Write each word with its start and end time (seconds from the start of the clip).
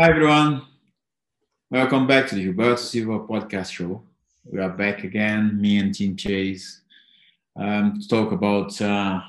Hi, 0.00 0.08
everyone. 0.08 0.62
Welcome 1.70 2.06
back 2.06 2.26
to 2.28 2.34
the 2.34 2.46
Gilberto 2.46 2.78
Silva 2.78 3.18
podcast 3.18 3.70
show. 3.70 4.02
We 4.44 4.58
are 4.58 4.70
back 4.70 5.04
again, 5.04 5.60
me 5.60 5.76
and 5.76 5.94
Team 5.94 6.16
Chase, 6.16 6.80
um, 7.54 8.00
to 8.00 8.08
talk 8.08 8.32
about 8.32 8.80
uh, 8.80 9.20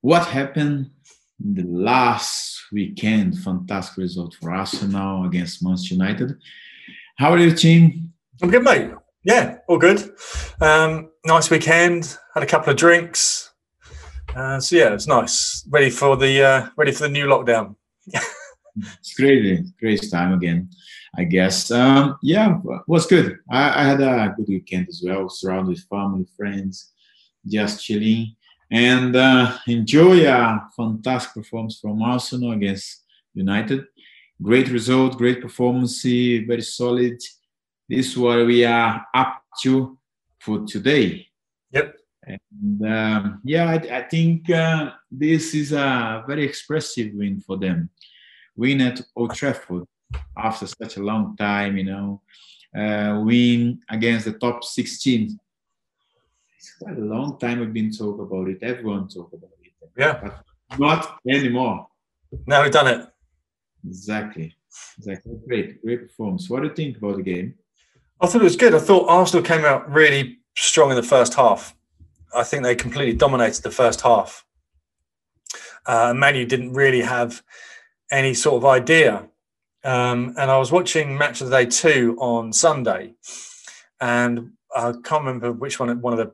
what 0.00 0.24
happened 0.28 0.92
the 1.40 1.64
last 1.64 2.56
weekend. 2.70 3.36
Fantastic 3.40 3.96
result 3.96 4.36
for 4.40 4.52
Arsenal 4.52 5.24
against 5.24 5.60
Manchester 5.60 5.94
United. 5.94 6.38
How 7.16 7.32
are 7.32 7.38
you, 7.38 7.52
team? 7.52 8.12
I'm 8.40 8.50
good, 8.50 8.62
mate. 8.62 8.92
Yeah, 9.24 9.56
all 9.66 9.78
good. 9.78 10.08
Um, 10.60 11.10
nice 11.26 11.50
weekend. 11.50 12.16
Had 12.32 12.44
a 12.44 12.46
couple 12.46 12.70
of 12.70 12.76
drinks. 12.76 13.50
Uh, 14.36 14.60
so 14.60 14.76
yeah, 14.76 14.94
it's 14.94 15.08
nice. 15.08 15.66
Ready 15.68 15.90
for 15.90 16.16
the 16.16 16.44
uh, 16.44 16.68
ready 16.76 16.92
for 16.92 17.02
the 17.02 17.08
new 17.08 17.26
lockdown. 17.26 17.74
it's 18.76 19.14
crazy, 19.14 19.64
crazy 19.78 20.08
time 20.08 20.32
again. 20.32 20.70
I 21.14 21.24
guess. 21.24 21.70
Um, 21.70 22.16
yeah, 22.22 22.58
was 22.86 23.06
good. 23.06 23.38
I, 23.50 23.82
I, 23.82 23.84
had 23.84 24.00
a 24.00 24.34
good 24.34 24.48
weekend 24.48 24.88
as 24.88 25.02
well, 25.04 25.28
surrounded 25.28 25.72
with 25.72 25.84
family, 25.84 26.26
friends, 26.36 26.92
just 27.46 27.84
chilling, 27.84 28.34
and 28.70 29.14
uh, 29.14 29.58
enjoy 29.66 30.26
a 30.26 30.66
fantastic 30.74 31.34
performance 31.34 31.78
from 31.78 32.02
Arsenal 32.02 32.52
against 32.52 33.04
United. 33.34 33.84
Great 34.40 34.68
result, 34.68 35.18
great 35.18 35.42
performance, 35.42 36.02
very 36.02 36.62
solid. 36.62 37.20
This 37.88 38.08
is 38.08 38.16
what 38.16 38.46
we 38.46 38.64
are 38.64 39.06
up 39.14 39.42
to 39.62 39.98
for 40.40 40.64
today. 40.64 41.26
Yep. 41.72 41.94
And 42.24 42.86
um, 42.86 43.40
yeah, 43.44 43.68
I, 43.68 43.98
I 43.98 44.02
think 44.02 44.48
uh, 44.48 44.92
this 45.10 45.54
is 45.54 45.72
a 45.72 46.24
very 46.26 46.44
expressive 46.44 47.12
win 47.14 47.40
for 47.40 47.58
them. 47.58 47.90
Win 48.56 48.80
at 48.80 49.00
Old 49.16 49.34
Trafford 49.34 49.84
after 50.36 50.66
such 50.66 50.96
a 50.96 51.02
long 51.02 51.36
time, 51.36 51.76
you 51.76 51.84
know, 51.84 52.22
uh, 52.76 53.22
win 53.24 53.80
against 53.88 54.26
the 54.26 54.32
top 54.32 54.64
16. 54.64 55.38
It's 56.58 56.76
quite 56.80 56.96
a 56.96 57.00
long 57.00 57.38
time 57.38 57.60
we've 57.60 57.72
been 57.72 57.90
talking 57.90 58.24
about 58.24 58.48
it. 58.48 58.58
Everyone 58.62 59.08
talk 59.08 59.32
about 59.32 59.50
it. 59.62 59.72
Yeah. 59.96 60.20
But 60.22 60.44
not 60.78 61.18
anymore. 61.28 61.88
Now 62.46 62.62
we've 62.62 62.72
done 62.72 62.88
it. 62.88 63.08
Exactly. 63.86 64.54
Exactly. 64.98 65.32
Great, 65.46 65.82
great 65.82 66.02
performance. 66.02 66.48
What 66.48 66.62
do 66.62 66.68
you 66.68 66.74
think 66.74 66.98
about 66.98 67.16
the 67.16 67.22
game? 67.22 67.54
I 68.20 68.26
thought 68.26 68.40
it 68.40 68.44
was 68.44 68.56
good. 68.56 68.74
I 68.74 68.78
thought 68.78 69.08
Arsenal 69.08 69.44
came 69.44 69.64
out 69.64 69.90
really 69.90 70.38
strong 70.56 70.90
in 70.90 70.96
the 70.96 71.02
first 71.02 71.34
half. 71.34 71.74
I 72.34 72.44
think 72.44 72.62
they 72.62 72.74
completely 72.74 73.14
dominated 73.14 73.62
the 73.62 73.70
first 73.70 74.00
half. 74.02 74.46
Uh, 75.84 76.14
Manu 76.14 76.46
didn't 76.46 76.72
really 76.72 77.02
have 77.02 77.42
any 78.12 78.34
sort 78.34 78.56
of 78.56 78.64
idea 78.64 79.28
um, 79.84 80.34
and 80.38 80.50
I 80.50 80.58
was 80.58 80.70
watching 80.70 81.16
Match 81.16 81.40
of 81.40 81.50
the 81.50 81.56
Day 81.56 81.66
2 81.66 82.16
on 82.18 82.52
Sunday, 82.52 83.14
and 84.00 84.52
I 84.74 84.92
can't 85.02 85.24
remember 85.24 85.52
which 85.52 85.80
one 85.80 86.00
one 86.00 86.18
of 86.18 86.32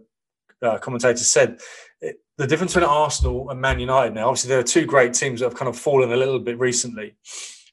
the 0.60 0.68
uh, 0.68 0.78
commentators 0.78 1.26
said 1.26 1.60
it, 2.00 2.16
the 2.36 2.46
difference 2.46 2.74
between 2.74 2.90
Arsenal 2.90 3.48
and 3.48 3.60
Man 3.60 3.80
United 3.80 4.14
now. 4.14 4.28
Obviously, 4.28 4.48
there 4.48 4.58
are 4.58 4.64
two 4.64 4.84
great 4.84 5.14
teams 5.14 5.40
that 5.40 5.46
have 5.46 5.58
kind 5.58 5.68
of 5.68 5.78
fallen 5.78 6.12
a 6.12 6.16
little 6.16 6.38
bit 6.38 6.58
recently 6.58 7.16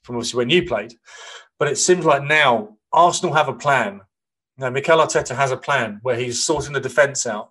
from 0.02 0.16
obviously 0.16 0.38
when 0.38 0.50
you 0.50 0.64
played, 0.64 0.94
but 1.58 1.68
it 1.68 1.76
seems 1.76 2.06
like 2.06 2.22
now 2.22 2.76
Arsenal 2.92 3.34
have 3.34 3.48
a 3.48 3.54
plan. 3.54 4.00
Now, 4.56 4.70
Mikel 4.70 4.98
Arteta 4.98 5.36
has 5.36 5.50
a 5.50 5.58
plan 5.58 5.98
where 6.02 6.16
he's 6.16 6.42
sorting 6.42 6.72
the 6.72 6.80
defence 6.80 7.26
out 7.26 7.50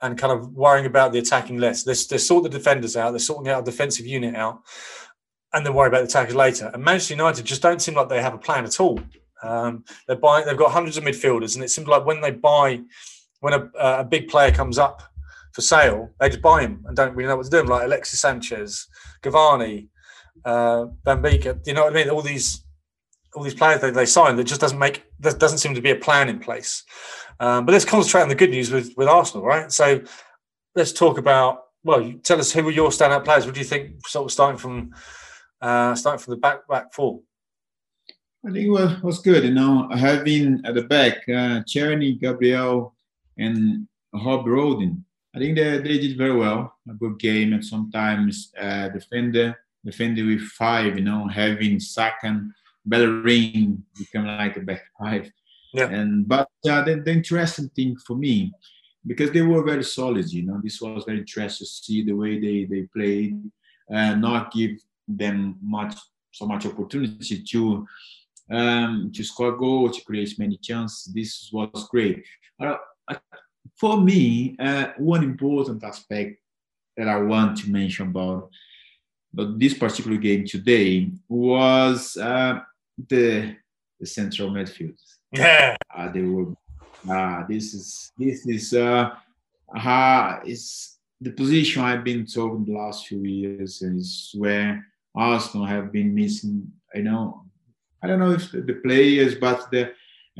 and 0.00 0.16
kind 0.16 0.32
of 0.32 0.52
worrying 0.52 0.86
about 0.86 1.10
the 1.10 1.18
attacking 1.18 1.58
less. 1.58 1.82
They're, 1.82 1.96
they're 2.08 2.18
sorting 2.20 2.52
the 2.52 2.56
defenders 2.56 2.96
out, 2.96 3.10
they're 3.10 3.18
sorting 3.18 3.50
out 3.50 3.62
a 3.62 3.64
defensive 3.64 4.06
unit 4.06 4.36
out, 4.36 4.60
and 5.54 5.64
then 5.64 5.72
worry 5.72 5.88
about 5.88 6.02
the 6.02 6.08
tackles 6.08 6.34
later. 6.34 6.70
And 6.74 6.84
Manchester 6.84 7.14
United 7.14 7.44
just 7.44 7.62
don't 7.62 7.80
seem 7.80 7.94
like 7.94 8.08
they 8.08 8.20
have 8.20 8.34
a 8.34 8.38
plan 8.38 8.64
at 8.64 8.80
all. 8.80 9.00
Um, 9.42 9.84
they're 10.06 10.16
buying, 10.16 10.44
they've 10.46 10.56
got 10.56 10.72
hundreds 10.72 10.96
of 10.96 11.04
midfielders, 11.04 11.54
and 11.54 11.64
it 11.64 11.70
seems 11.70 11.86
like 11.86 12.04
when 12.04 12.20
they 12.20 12.30
buy, 12.30 12.80
when 13.40 13.52
a, 13.52 13.70
a, 13.78 14.04
big 14.04 14.28
player 14.28 14.50
comes 14.50 14.78
up 14.78 15.02
for 15.52 15.60
sale, 15.60 16.10
they 16.18 16.28
just 16.28 16.42
buy 16.42 16.62
him 16.62 16.82
and 16.86 16.96
don't 16.96 17.14
really 17.14 17.28
know 17.28 17.36
what 17.36 17.44
to 17.44 17.50
do. 17.50 17.62
Like 17.62 17.84
Alexis 17.84 18.20
Sanchez, 18.20 18.88
Cavani, 19.22 19.88
uh, 20.44 20.86
Van 21.04 21.22
Beek, 21.22 21.44
you 21.66 21.74
know 21.74 21.84
what 21.84 21.92
I 21.92 21.96
mean? 21.96 22.10
All 22.10 22.22
these, 22.22 22.64
all 23.34 23.42
these 23.42 23.54
players 23.54 23.80
they, 23.80 23.90
they 23.90 24.06
sign 24.06 24.36
that 24.36 24.44
just 24.44 24.60
doesn't 24.60 24.78
make, 24.78 25.04
there 25.20 25.32
doesn't 25.32 25.58
seem 25.58 25.74
to 25.74 25.82
be 25.82 25.90
a 25.90 25.96
plan 25.96 26.28
in 26.28 26.38
place. 26.38 26.84
Um, 27.38 27.66
but 27.66 27.72
let's 27.72 27.84
concentrate 27.84 28.22
on 28.22 28.28
the 28.28 28.34
good 28.34 28.50
news 28.50 28.70
with 28.70 28.94
with 28.96 29.08
Arsenal, 29.08 29.44
right? 29.44 29.70
So 29.70 30.02
let's 30.74 30.92
talk 30.92 31.18
about. 31.18 31.60
Well, 31.82 32.14
tell 32.22 32.40
us 32.40 32.50
who 32.50 32.64
were 32.64 32.70
your 32.70 32.88
standout 32.88 33.24
players. 33.24 33.44
What 33.44 33.54
do 33.54 33.60
you 33.60 33.66
think? 33.66 34.06
Sort 34.08 34.24
of 34.24 34.32
starting 34.32 34.56
from 34.56 34.94
uh, 35.64 35.94
starting 35.94 36.22
from 36.22 36.32
the 36.32 36.40
back 36.40 36.68
back 36.68 36.92
four? 36.92 37.20
I 38.46 38.52
think 38.52 38.66
it 38.66 38.70
was, 38.70 39.02
was 39.02 39.18
good. 39.20 39.44
You 39.44 39.54
know, 39.54 39.88
having 39.88 40.60
at 40.64 40.74
the 40.74 40.82
back 40.82 41.26
uh, 41.28 41.62
Tierney, 41.66 42.12
Gabriel, 42.14 42.94
and 43.38 43.88
Rob 44.12 44.46
Holding. 44.46 45.04
I 45.34 45.38
think 45.38 45.56
they, 45.56 45.78
they 45.78 45.98
did 45.98 46.18
very 46.18 46.36
well. 46.36 46.74
A 46.88 46.92
good 46.92 47.18
game, 47.18 47.54
and 47.54 47.64
sometimes 47.64 48.52
uh, 48.60 48.88
defender 48.88 49.56
defender 49.84 50.24
with 50.26 50.42
five. 50.42 50.98
You 50.98 51.04
know, 51.04 51.26
having 51.28 51.80
second 51.80 52.52
Bellerin 52.84 53.82
become 53.98 54.26
like 54.26 54.56
a 54.58 54.60
back 54.60 54.82
five. 54.98 55.32
Yeah. 55.72 55.88
And 55.88 56.28
but 56.28 56.48
uh, 56.68 56.82
the, 56.84 56.96
the 56.96 57.12
interesting 57.12 57.70
thing 57.70 57.96
for 58.06 58.16
me 58.16 58.52
because 59.06 59.30
they 59.32 59.42
were 59.42 59.64
very 59.64 59.84
solid. 59.84 60.30
You 60.30 60.42
know, 60.42 60.60
this 60.62 60.80
was 60.80 61.04
very 61.04 61.18
interesting 61.18 61.64
to 61.64 61.70
see 61.70 62.04
the 62.04 62.12
way 62.12 62.38
they 62.38 62.64
they 62.64 62.82
played, 62.82 63.40
uh, 63.92 64.14
not 64.14 64.52
give 64.52 64.72
them 65.06 65.56
much 65.62 65.96
so 66.32 66.46
much 66.46 66.66
opportunity 66.66 67.42
to 67.42 67.86
um, 68.50 69.10
to 69.14 69.24
score 69.24 69.52
goal, 69.52 69.88
to 69.90 70.04
create 70.04 70.38
many 70.38 70.58
chances. 70.58 71.12
This 71.12 71.48
was 71.52 71.88
great. 71.90 72.24
Uh, 72.60 72.76
for 73.76 74.00
me, 74.00 74.56
uh, 74.58 74.88
one 74.98 75.24
important 75.24 75.82
aspect 75.82 76.38
that 76.96 77.08
I 77.08 77.16
want 77.16 77.58
to 77.58 77.70
mention 77.70 78.08
about, 78.08 78.50
about 79.32 79.58
this 79.58 79.74
particular 79.74 80.16
game 80.16 80.44
today 80.44 81.10
was 81.28 82.16
uh, 82.16 82.60
the 83.08 83.56
the 84.00 84.06
central 84.06 84.50
midfield. 84.50 84.98
Yeah, 85.32 85.76
uh, 85.94 86.08
they 86.10 86.22
were. 86.22 86.54
Uh, 87.08 87.46
this 87.48 87.74
is 87.74 88.12
this 88.18 88.46
is 88.46 88.74
uh, 88.74 89.10
uh, 89.76 90.40
is 90.44 90.98
the 91.20 91.30
position 91.30 91.82
I've 91.82 92.04
been 92.04 92.26
talking 92.26 92.64
the 92.64 92.72
last 92.72 93.06
few 93.06 93.22
years 93.22 93.82
is 93.82 94.30
where 94.34 94.86
Arsenal 95.14 95.66
have 95.66 95.92
been 95.92 96.14
missing. 96.14 96.72
I 96.94 96.98
know, 96.98 97.44
I 98.02 98.06
don't 98.06 98.18
know 98.18 98.32
if 98.32 98.50
the 98.52 98.80
players, 98.84 99.34
but 99.36 99.70
the 99.70 99.92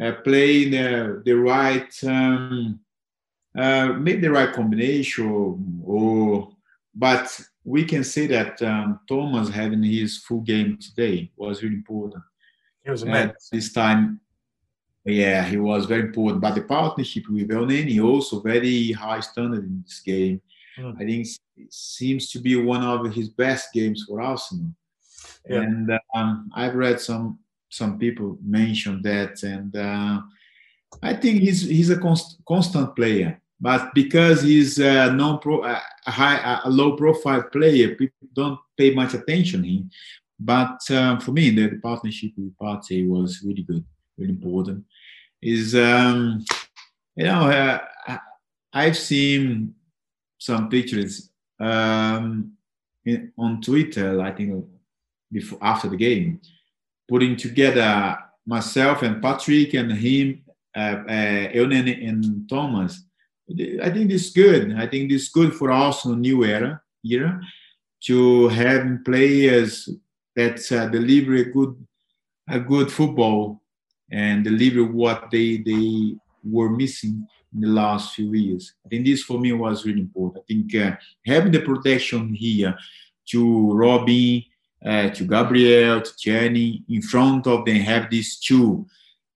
uh, 0.03 0.13
play 0.23 0.69
the 0.69 1.23
the 1.25 1.33
right, 1.33 1.93
um, 2.05 2.81
uh, 3.57 3.89
maybe 3.99 4.23
the 4.23 4.31
right 4.31 4.53
combination, 4.53 5.83
or 5.85 6.51
but 6.95 7.41
we 7.65 7.85
can 7.85 8.05
say 8.05 8.27
that 8.27 8.61
um, 8.63 9.01
Thomas 9.09 9.49
having 9.49 9.83
his 9.83 10.19
full 10.19 10.41
game 10.41 10.77
today 10.79 11.31
was 11.37 11.63
really 11.63 11.77
important. 11.77 12.23
He 12.85 12.91
was. 12.91 13.05
At 13.05 13.37
this 13.51 13.73
time, 13.73 14.21
yeah, 15.05 15.45
he 15.45 15.57
was 15.57 15.87
very 15.87 16.03
important. 16.03 16.43
But 16.43 16.55
the 16.55 16.63
partnership 16.63 17.25
with 17.29 17.49
Elneny 17.49 18.03
also 18.03 18.41
very 18.41 18.93
high 18.93 19.21
standard 19.21 19.65
in 19.65 19.83
this 19.83 20.01
game. 20.01 20.41
Mm. 20.79 20.95
I 20.97 21.05
think 21.05 21.27
it 21.57 21.73
seems 21.73 22.31
to 22.31 22.39
be 22.39 22.57
one 22.57 22.83
of 22.83 23.13
his 23.13 23.29
best 23.29 23.73
games 23.73 24.05
for 24.09 24.21
Arsenal. 24.21 24.71
Yeah. 25.49 25.63
And 25.63 25.99
um, 26.15 26.51
I've 26.55 26.75
read 26.75 27.01
some 27.01 27.39
some 27.69 27.99
people 27.99 28.39
mention 28.45 29.03
that, 29.03 29.43
and 29.43 29.75
uh, 29.75 30.21
I 31.03 31.15
think 31.15 31.41
he's 31.41 31.63
he's 31.63 31.91
a 31.91 31.99
const, 31.99 32.39
constant 32.47 32.95
player. 32.95 33.41
But 33.61 33.95
because 33.95 34.43
he's 34.43 34.79
a 34.79 35.13
non 35.13 35.39
pro, 35.39 35.65
a 35.65 35.81
high, 36.07 36.61
a 36.65 36.71
low 36.71 36.97
profile 36.97 37.43
player, 37.45 37.95
people 37.95 38.29
don't 38.33 38.59
pay 38.77 38.95
much 38.95 39.15
attention 39.15 39.63
to 39.63 39.69
him. 39.69 39.91
But 40.39 40.81
um, 40.91 41.21
for 41.21 41.33
me, 41.33 41.51
the, 41.51 41.69
the, 41.69 41.77
partnership 41.77 42.33
with 42.37 42.57
Partey 42.59 43.09
was 43.09 43.43
really 43.45 43.63
good, 43.63 43.85
really 44.19 44.33
important. 44.33 44.85
Is 45.41 45.75
um, 45.75 46.45
you 47.17 47.25
know 47.25 47.49
uh, 47.49 48.19
I've 48.73 48.97
seen 48.97 49.75
some 50.45 50.69
pictures 50.69 51.31
um, 51.59 52.53
in, 53.07 53.33
on 53.39 53.63
Twitter, 53.63 54.21
I 54.21 54.31
think 54.31 54.65
before 55.33 55.59
after 55.63 55.89
the 55.89 55.97
game, 55.97 56.41
putting 57.09 57.35
together 57.37 58.19
myself 58.47 59.03
and 59.03 59.23
Patrick 59.23 59.73
and 59.73 59.91
him, 59.93 60.43
uh, 60.77 60.97
uh, 61.09 61.47
and 61.49 62.49
Thomas. 62.49 63.05
I 63.83 63.91
think 63.91 64.11
this 64.11 64.27
is 64.27 64.33
good. 64.33 64.75
I 64.77 64.87
think 64.87 65.11
this 65.11 65.23
is 65.23 65.29
good 65.29 65.55
for 65.55 65.71
Arsenal 65.71 66.17
new 66.17 66.45
era 66.45 66.81
era 67.05 67.41
to 68.07 68.49
have 68.49 69.05
players 69.05 69.89
that 70.37 70.61
uh, 70.73 70.87
deliver 70.89 71.35
a 71.37 71.45
good 71.45 71.75
a 72.49 72.61
good 72.61 72.93
football 72.93 73.63
and 74.11 74.45
deliver 74.45 74.85
what 74.85 75.31
they 75.31 75.59
they 75.59 76.17
were 76.43 76.71
missing 76.71 77.27
in 77.55 77.61
the 77.61 77.69
last 77.69 78.15
few 78.15 78.33
years. 78.33 78.75
I 78.85 78.89
think 78.89 79.07
this 79.07 79.23
for 79.23 79.39
me 79.39 79.53
was 79.53 79.85
really 79.87 80.01
important. 80.01 80.45
I 80.45 80.47
think 80.53 80.75
uh, 80.75 80.97
having 81.25 81.53
the 81.53 81.61
protection 81.61 82.35
here 82.35 82.77
to 83.31 83.73
Robin, 83.73 84.43
uh, 84.85 85.11
to 85.11 85.25
Gabriel, 85.25 86.03
to 86.03 86.13
Jenny 86.19 86.85
In 86.89 87.03
front 87.03 87.47
of 87.47 87.65
them 87.65 87.77
have 87.77 88.11
these 88.11 88.39
two, 88.39 88.87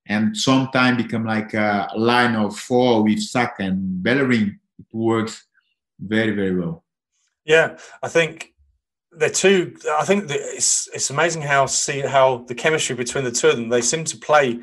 and 0.07 0.37
sometimes 0.37 1.03
become 1.03 1.25
like 1.25 1.55
a 1.55 1.89
line 1.97 2.35
of 2.35 2.57
four 2.57 3.03
with 3.03 3.21
Saka 3.21 3.63
and 3.63 4.03
Bellerin. 4.03 4.59
It 4.79 4.87
works 4.93 5.47
very 5.99 6.33
very 6.33 6.55
well. 6.55 6.85
Yeah, 7.45 7.79
I 8.03 8.09
think 8.09 8.55
they're 9.13 9.31
two. 9.31 9.75
I 9.99 10.05
think 10.05 10.25
it's 10.29 10.89
it's 10.93 11.11
amazing 11.11 11.43
how 11.43 11.67
see 11.67 12.01
how 12.01 12.45
the 12.47 12.55
chemistry 12.55 12.95
between 12.95 13.25
the 13.25 13.33
two 13.33 13.49
of 13.49 13.57
them. 13.57 13.69
They 13.69 13.81
seem 13.81 14.05
to 14.05 14.17
play 14.17 14.61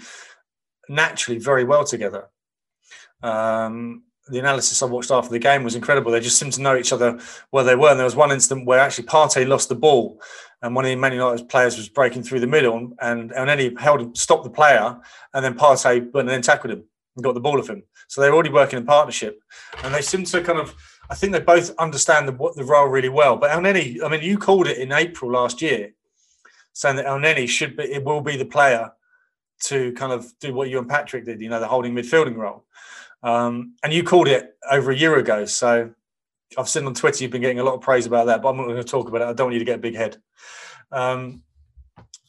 naturally 0.87 1.39
very 1.39 1.63
well 1.63 1.83
together. 1.83 2.29
Um, 3.23 4.03
the 4.27 4.39
analysis 4.39 4.81
I 4.81 4.87
watched 4.87 5.11
after 5.11 5.31
the 5.31 5.39
game 5.39 5.63
was 5.63 5.75
incredible. 5.75 6.11
They 6.11 6.19
just 6.19 6.39
seemed 6.39 6.53
to 6.53 6.61
know 6.61 6.75
each 6.75 6.91
other 6.91 7.19
where 7.51 7.63
they 7.63 7.75
were. 7.75 7.89
And 7.89 7.99
there 7.99 8.05
was 8.05 8.15
one 8.15 8.31
incident 8.31 8.65
where 8.65 8.79
actually 8.79 9.05
Partey 9.05 9.47
lost 9.47 9.69
the 9.69 9.75
ball, 9.75 10.19
and 10.61 10.75
one 10.75 10.85
of 10.85 10.89
the 10.89 10.95
Man 10.95 11.13
United 11.13 11.47
players 11.47 11.77
was 11.77 11.89
breaking 11.89 12.23
through 12.23 12.39
the 12.39 12.47
middle, 12.47 12.93
and 12.99 13.31
and 13.31 13.59
he 13.59 13.75
held 13.79 14.17
stopped 14.17 14.43
the 14.43 14.49
player, 14.49 14.97
and 15.33 15.45
then 15.45 15.53
Partey 15.53 16.11
went 16.11 16.27
and 16.27 16.29
then 16.29 16.41
tackled 16.41 16.73
him 16.73 16.83
and 17.15 17.23
got 17.23 17.33
the 17.33 17.39
ball 17.39 17.59
of 17.59 17.67
him. 17.67 17.83
So 18.07 18.21
they're 18.21 18.33
already 18.33 18.49
working 18.49 18.79
in 18.79 18.85
partnership, 18.85 19.39
and 19.83 19.93
they 19.93 20.01
seem 20.01 20.23
to 20.25 20.41
kind 20.41 20.59
of. 20.59 20.73
I 21.07 21.13
think 21.13 21.33
they 21.33 21.39
both 21.39 21.69
understand 21.77 22.27
the, 22.27 22.53
the 22.55 22.63
role 22.63 22.87
really 22.87 23.09
well. 23.09 23.35
But 23.37 23.51
Elneny, 23.51 24.03
I 24.03 24.09
mean, 24.09 24.23
you 24.23 24.39
called 24.39 24.65
it 24.65 24.79
in 24.79 24.91
April 24.91 25.29
last 25.31 25.61
year, 25.61 25.93
saying 26.73 26.95
that 26.95 27.05
Elneny 27.05 27.47
should 27.47 27.77
be, 27.77 27.83
it 27.83 28.03
will 28.03 28.21
be 28.21 28.37
the 28.37 28.45
player 28.45 28.91
to 29.65 29.93
kind 29.93 30.11
of 30.11 30.33
do 30.39 30.51
what 30.55 30.69
you 30.69 30.79
and 30.79 30.89
Patrick 30.89 31.25
did, 31.25 31.41
you 31.41 31.49
know, 31.49 31.59
the 31.59 31.67
holding 31.67 31.93
midfielding 31.93 32.35
role. 32.35 32.65
Um, 33.25 33.73
and 33.83 33.91
you 33.91 34.03
called 34.03 34.27
it 34.27 34.55
over 34.71 34.91
a 34.91 34.95
year 34.95 35.17
ago. 35.17 35.45
So 35.45 35.91
I've 36.57 36.69
seen 36.69 36.85
on 36.85 36.93
Twitter 36.93 37.23
you've 37.23 37.31
been 37.31 37.41
getting 37.41 37.59
a 37.59 37.63
lot 37.63 37.73
of 37.73 37.81
praise 37.81 38.05
about 38.05 38.27
that, 38.27 38.41
but 38.41 38.49
I'm 38.49 38.57
not 38.57 38.67
going 38.67 38.77
to 38.77 38.83
talk 38.83 39.09
about 39.09 39.21
it. 39.21 39.25
I 39.25 39.33
don't 39.33 39.47
want 39.47 39.53
you 39.53 39.59
to 39.59 39.65
get 39.65 39.79
a 39.79 39.81
big 39.81 39.95
head. 39.95 40.17
Um, 40.91 41.41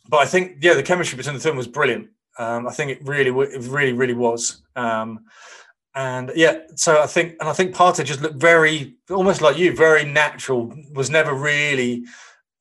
but 0.09 0.19
I 0.19 0.25
think, 0.25 0.57
yeah, 0.63 0.73
the 0.73 0.83
chemistry 0.83 1.19
between 1.19 1.37
the 1.37 1.41
two 1.41 1.53
was 1.53 1.67
brilliant. 1.69 2.09
Um, 2.39 2.67
I 2.67 2.73
think 2.73 2.91
it 2.91 3.07
really, 3.07 3.31
it 3.31 3.63
really, 3.69 3.93
really 3.93 4.15
was. 4.15 4.63
Um, 4.75 5.27
and 5.95 6.33
yeah, 6.35 6.61
so 6.77 7.03
I 7.03 7.07
think, 7.07 7.37
and 7.41 7.49
I 7.49 7.53
think 7.53 7.75
Partey 7.75 8.05
just 8.05 8.23
looked 8.23 8.41
very, 8.41 8.97
almost 9.11 9.43
like 9.43 9.59
you, 9.59 9.77
very 9.77 10.05
natural. 10.05 10.73
Was 10.95 11.11
never 11.11 11.35
really 11.35 12.05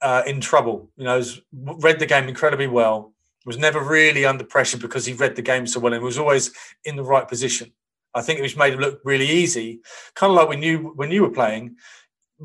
uh, 0.01 0.23
in 0.25 0.41
trouble. 0.41 0.89
You 0.97 1.05
know, 1.05 1.23
read 1.53 1.99
the 1.99 2.05
game 2.05 2.27
incredibly 2.27 2.67
well. 2.67 3.13
Was 3.45 3.57
never 3.57 3.81
really 3.81 4.25
under 4.25 4.43
pressure 4.43 4.77
because 4.77 5.05
he 5.05 5.13
read 5.13 5.35
the 5.35 5.41
game 5.41 5.67
so 5.67 5.79
well 5.79 5.93
and 5.93 6.03
was 6.03 6.17
always 6.17 6.51
in 6.85 6.95
the 6.95 7.03
right 7.03 7.27
position. 7.27 7.73
I 8.15 8.21
think 8.21 8.39
it 8.39 8.43
was 8.43 8.55
made 8.55 8.73
it 8.73 8.79
look 8.79 9.01
really 9.03 9.27
easy, 9.27 9.81
kind 10.15 10.31
of 10.31 10.37
like 10.37 10.47
when 10.47 10.63
you 10.63 10.93
when 10.95 11.11
you 11.11 11.21
were 11.21 11.29
playing. 11.29 11.75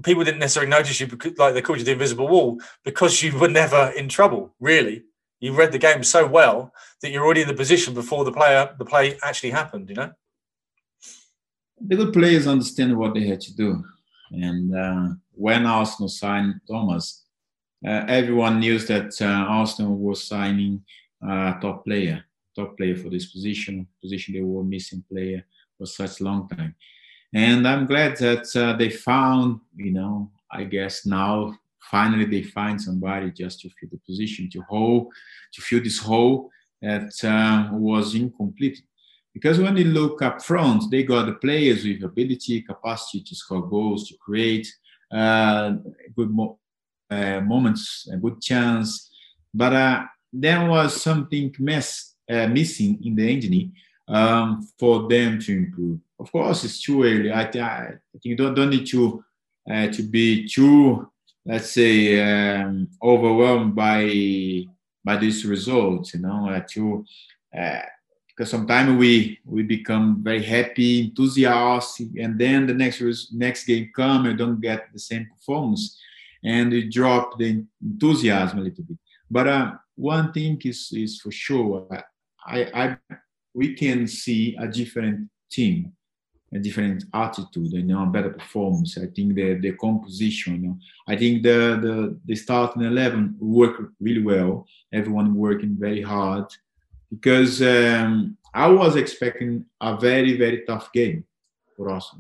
People 0.05 0.25
didn't 0.25 0.40
necessarily 0.40 0.70
notice 0.70 1.00
you 1.00 1.06
because, 1.06 1.37
like 1.38 1.55
they 1.55 1.62
called 1.62 1.78
you 1.78 1.84
the 1.84 1.93
invisible 1.93 2.28
wall, 2.28 2.61
because 2.84 3.22
you 3.22 3.37
were 3.38 3.49
never 3.49 3.93
in 3.96 4.08
trouble. 4.08 4.55
Really, 4.61 5.05
you 5.40 5.52
read 5.52 5.72
the 5.72 5.78
game 5.78 6.02
so 6.02 6.26
well 6.26 6.72
that 7.00 7.11
you're 7.11 7.25
already 7.25 7.43
in 7.43 7.49
the 7.49 7.55
position 7.55 7.94
before 7.94 8.25
the 8.25 8.32
player 8.32 8.75
the 8.78 8.84
play 8.84 9.17
actually 9.22 9.50
happened. 9.50 9.88
You 9.88 9.94
know, 9.96 10.12
the 11.81 11.96
good 11.96 12.12
players 12.12 12.46
understand 12.46 12.96
what 12.96 13.14
they 13.14 13.26
had 13.26 13.40
to 13.43 13.56
do, 13.56 13.84
and 14.32 14.76
uh, 14.76 15.08
when 15.32 15.67
Arsenal 15.67 16.08
signed 16.08 16.61
Thomas, 16.69 17.25
uh, 17.87 18.05
everyone 18.08 18.61
knew 18.61 18.78
that 18.78 19.20
uh, 19.22 19.25
Arsenal 19.25 19.96
was 19.96 20.25
signing 20.25 20.84
a 21.22 21.55
top 21.61 21.84
player, 21.84 22.25
top 22.56 22.76
player 22.76 22.96
for 22.96 23.08
this 23.11 23.32
position, 23.32 23.87
position 24.02 24.34
they 24.34 24.43
were 24.43 24.64
missing 24.64 25.05
player 25.11 25.44
for 25.81 25.87
such 25.87 26.21
long 26.21 26.47
time. 26.49 26.75
And 27.32 27.67
I'm 27.67 27.87
glad 27.87 28.17
that 28.19 28.47
uh, 28.55 28.77
they 28.77 28.91
found, 28.91 29.61
you 29.77 29.93
know, 29.93 30.31
I 30.53 30.65
guess 30.65 31.06
now 31.06 31.55
finally 31.91 32.27
they 32.27 32.43
find 32.43 32.79
somebody 32.81 33.31
just 33.31 33.61
to 33.61 33.71
fill 33.71 33.88
the 33.93 34.00
position, 34.06 34.50
to 34.50 34.61
hold, 34.69 35.09
to 35.55 35.62
fill 35.62 35.82
this 35.82 35.99
hole 35.99 36.50
that 36.82 37.12
uh, 37.25 37.75
was 37.75 38.15
incomplete. 38.15 38.82
Because 39.32 39.59
when 39.59 39.75
they 39.75 39.85
look 39.85 40.21
up 40.23 40.43
front, 40.43 40.91
they 40.91 41.03
got 41.03 41.27
the 41.27 41.35
players 41.35 41.85
with 41.85 42.03
ability, 42.03 42.62
capacity 42.62 43.23
to 43.23 43.35
score 43.35 43.67
goals, 43.67 44.09
to 44.09 44.15
create 44.19 44.69
uh, 45.11 45.75
good 46.17 46.31
mo- 46.31 46.59
uh, 47.11 47.41
moments, 47.41 48.09
a 48.12 48.17
good 48.17 48.41
chance. 48.43 49.11
But 49.55 49.73
uh, 49.73 50.03
there 50.32 50.69
was 50.69 51.00
something 51.00 51.55
mess, 51.59 52.17
uh, 52.29 52.49
missing 52.49 53.00
in 53.03 53.15
the 53.15 53.31
engine 53.32 53.73
um, 54.10 54.68
for 54.78 55.08
them 55.08 55.38
to 55.40 55.56
improve. 55.56 56.00
Of 56.18 56.30
course, 56.32 56.64
it's 56.64 56.82
too 56.82 57.04
early. 57.04 57.32
I, 57.32 57.44
think 57.44 58.00
you 58.22 58.36
don't, 58.36 58.54
don't 58.54 58.70
need 58.70 58.86
to 58.88 59.24
uh, 59.70 59.86
to 59.88 60.02
be 60.02 60.48
too, 60.48 61.08
let's 61.46 61.70
say, 61.70 62.20
um, 62.20 62.88
overwhelmed 63.02 63.74
by 63.74 64.64
by 65.04 65.16
these 65.16 65.46
results. 65.46 66.14
You 66.14 66.20
know, 66.20 66.50
uh, 66.50 67.58
uh, 67.58 67.82
because 68.28 68.50
sometimes 68.50 68.98
we 68.98 69.38
we 69.44 69.62
become 69.62 70.22
very 70.22 70.42
happy, 70.42 71.00
enthusiastic, 71.00 72.08
and 72.18 72.38
then 72.38 72.66
the 72.66 72.74
next 72.74 73.32
next 73.32 73.64
game 73.64 73.90
come 73.94 74.26
and 74.26 74.36
don't 74.36 74.60
get 74.60 74.92
the 74.92 74.98
same 74.98 75.26
performance, 75.26 75.98
and 76.44 76.72
you 76.72 76.90
drop 76.90 77.38
the 77.38 77.64
enthusiasm 77.82 78.58
a 78.58 78.62
little 78.62 78.84
bit. 78.84 78.98
But 79.30 79.46
uh, 79.46 79.72
one 79.94 80.32
thing 80.32 80.60
is 80.64 80.90
is 80.92 81.20
for 81.20 81.30
sure. 81.30 81.86
I, 82.46 82.64
I 82.74 82.96
we 83.55 83.75
can 83.75 84.06
see 84.06 84.56
a 84.58 84.69
different 84.69 85.29
team, 85.50 85.93
a 86.52 86.58
different 86.58 87.05
attitude, 87.12 87.73
you 87.73 87.82
know, 87.82 88.02
a 88.02 88.06
better 88.06 88.31
performance. 88.31 88.99
I 88.99 89.06
think 89.06 89.35
the 89.35 89.55
the 89.55 89.73
composition, 89.73 90.55
you 90.55 90.69
know, 90.69 90.79
I 91.08 91.17
think 91.17 91.43
the 91.43 91.79
the 91.82 92.19
the 92.25 92.37
starting 92.37 92.82
eleven 92.82 93.37
work 93.41 93.93
really 94.00 94.23
well. 94.23 94.67
Everyone 94.93 95.35
working 95.35 95.76
very 95.79 96.02
hard 96.02 96.47
because 97.11 97.61
um, 97.62 98.37
I 98.55 98.69
was 98.69 98.97
expecting 98.97 99.64
a 99.81 99.96
very 99.96 100.37
very 100.37 100.64
tough 100.67 100.93
game 100.93 101.25
for 101.76 101.91
us. 101.91 102.14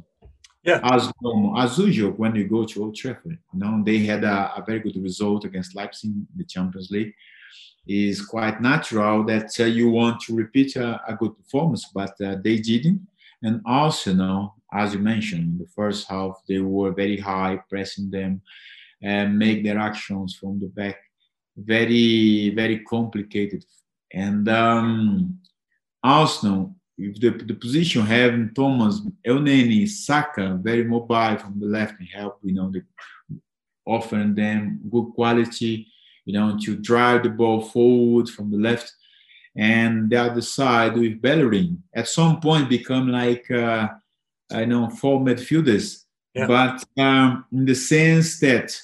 Yeah. 0.62 0.80
As 0.84 1.10
as 1.56 1.78
usual, 1.78 2.12
when 2.12 2.34
you 2.34 2.46
go 2.46 2.64
to 2.64 2.82
Old 2.82 2.94
Trafford, 2.94 3.38
you 3.52 3.58
know, 3.58 3.82
they 3.82 3.98
had 4.00 4.24
a, 4.24 4.52
a 4.56 4.64
very 4.66 4.80
good 4.80 5.02
result 5.02 5.44
against 5.44 5.74
Leipzig 5.74 6.10
in 6.10 6.26
the 6.36 6.44
Champions 6.44 6.90
League 6.90 7.14
is 7.90 8.24
quite 8.24 8.60
natural 8.60 9.24
that 9.24 9.50
uh, 9.58 9.64
you 9.64 9.90
want 9.90 10.20
to 10.20 10.32
repeat 10.32 10.76
a, 10.76 11.00
a 11.08 11.14
good 11.16 11.36
performance, 11.36 11.90
but 11.92 12.14
uh, 12.20 12.36
they 12.44 12.56
didn't. 12.58 13.04
And 13.42 13.60
also, 13.66 14.12
now, 14.14 14.54
as 14.72 14.94
you 14.94 15.00
mentioned, 15.00 15.42
in 15.42 15.58
the 15.58 15.66
first 15.74 16.08
half, 16.08 16.40
they 16.46 16.60
were 16.60 16.92
very 16.92 17.18
high, 17.18 17.58
pressing 17.68 18.08
them 18.08 18.42
and 19.02 19.36
make 19.36 19.64
their 19.64 19.78
actions 19.78 20.36
from 20.36 20.60
the 20.60 20.68
back 20.68 20.98
very, 21.56 22.50
very 22.50 22.78
complicated. 22.84 23.64
And 24.12 24.48
um, 24.48 25.40
Arsenal, 26.04 26.76
if 26.96 27.18
the, 27.20 27.30
the 27.30 27.54
position 27.54 28.06
having 28.06 28.54
Thomas, 28.54 29.00
Elneny, 29.26 29.88
Saka, 29.88 30.60
very 30.62 30.84
mobile 30.84 31.38
from 31.38 31.58
the 31.58 31.66
left 31.66 31.98
and 31.98 32.08
help, 32.08 32.38
you 32.44 32.54
know, 32.54 32.70
the, 32.70 32.84
offering 33.84 34.36
them 34.36 34.80
good 34.88 35.10
quality 35.16 35.88
you 36.24 36.32
know, 36.32 36.58
to 36.64 36.76
drive 36.76 37.22
the 37.22 37.30
ball 37.30 37.60
forward 37.62 38.28
from 38.28 38.50
the 38.50 38.58
left 38.58 38.92
and 39.56 40.10
the 40.10 40.16
other 40.16 40.42
side 40.42 40.96
with 40.96 41.20
Bellerin. 41.20 41.82
At 41.94 42.08
some 42.08 42.40
point, 42.40 42.68
become 42.68 43.08
like 43.08 43.50
uh, 43.50 43.88
I 44.50 44.64
know 44.64 44.88
four 44.90 45.20
midfielders, 45.20 46.04
yeah. 46.34 46.46
but 46.46 46.84
um, 47.02 47.44
in 47.52 47.64
the 47.64 47.74
sense 47.74 48.38
that 48.40 48.78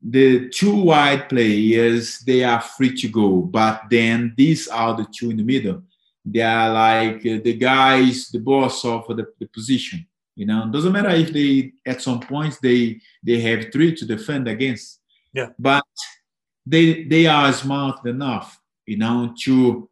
the 0.00 0.48
two 0.50 0.74
wide 0.74 1.28
players 1.28 2.20
they 2.20 2.44
are 2.44 2.60
free 2.60 2.94
to 2.96 3.08
go, 3.08 3.40
but 3.42 3.82
then 3.90 4.34
these 4.36 4.68
are 4.68 4.96
the 4.96 5.06
two 5.12 5.30
in 5.30 5.36
the 5.38 5.42
middle. 5.42 5.82
They 6.24 6.42
are 6.42 6.72
like 6.72 7.18
uh, 7.18 7.38
the 7.42 7.54
guys, 7.54 8.28
the 8.28 8.38
boss 8.38 8.84
of 8.84 9.06
the, 9.08 9.26
the 9.38 9.46
position. 9.46 10.06
You 10.36 10.46
know, 10.46 10.68
doesn't 10.70 10.92
matter 10.92 11.10
if 11.10 11.32
they 11.32 11.72
at 11.84 12.00
some 12.00 12.20
points 12.20 12.58
they 12.60 13.00
they 13.24 13.40
have 13.40 13.72
three 13.72 13.94
to 13.96 14.04
defend 14.04 14.46
against. 14.46 15.00
Yeah. 15.32 15.48
But 15.58 15.84
they 16.68 17.04
they 17.04 17.26
are 17.26 17.52
smart 17.52 18.04
enough, 18.06 18.60
you 18.86 18.98
know, 18.98 19.34
to 19.44 19.88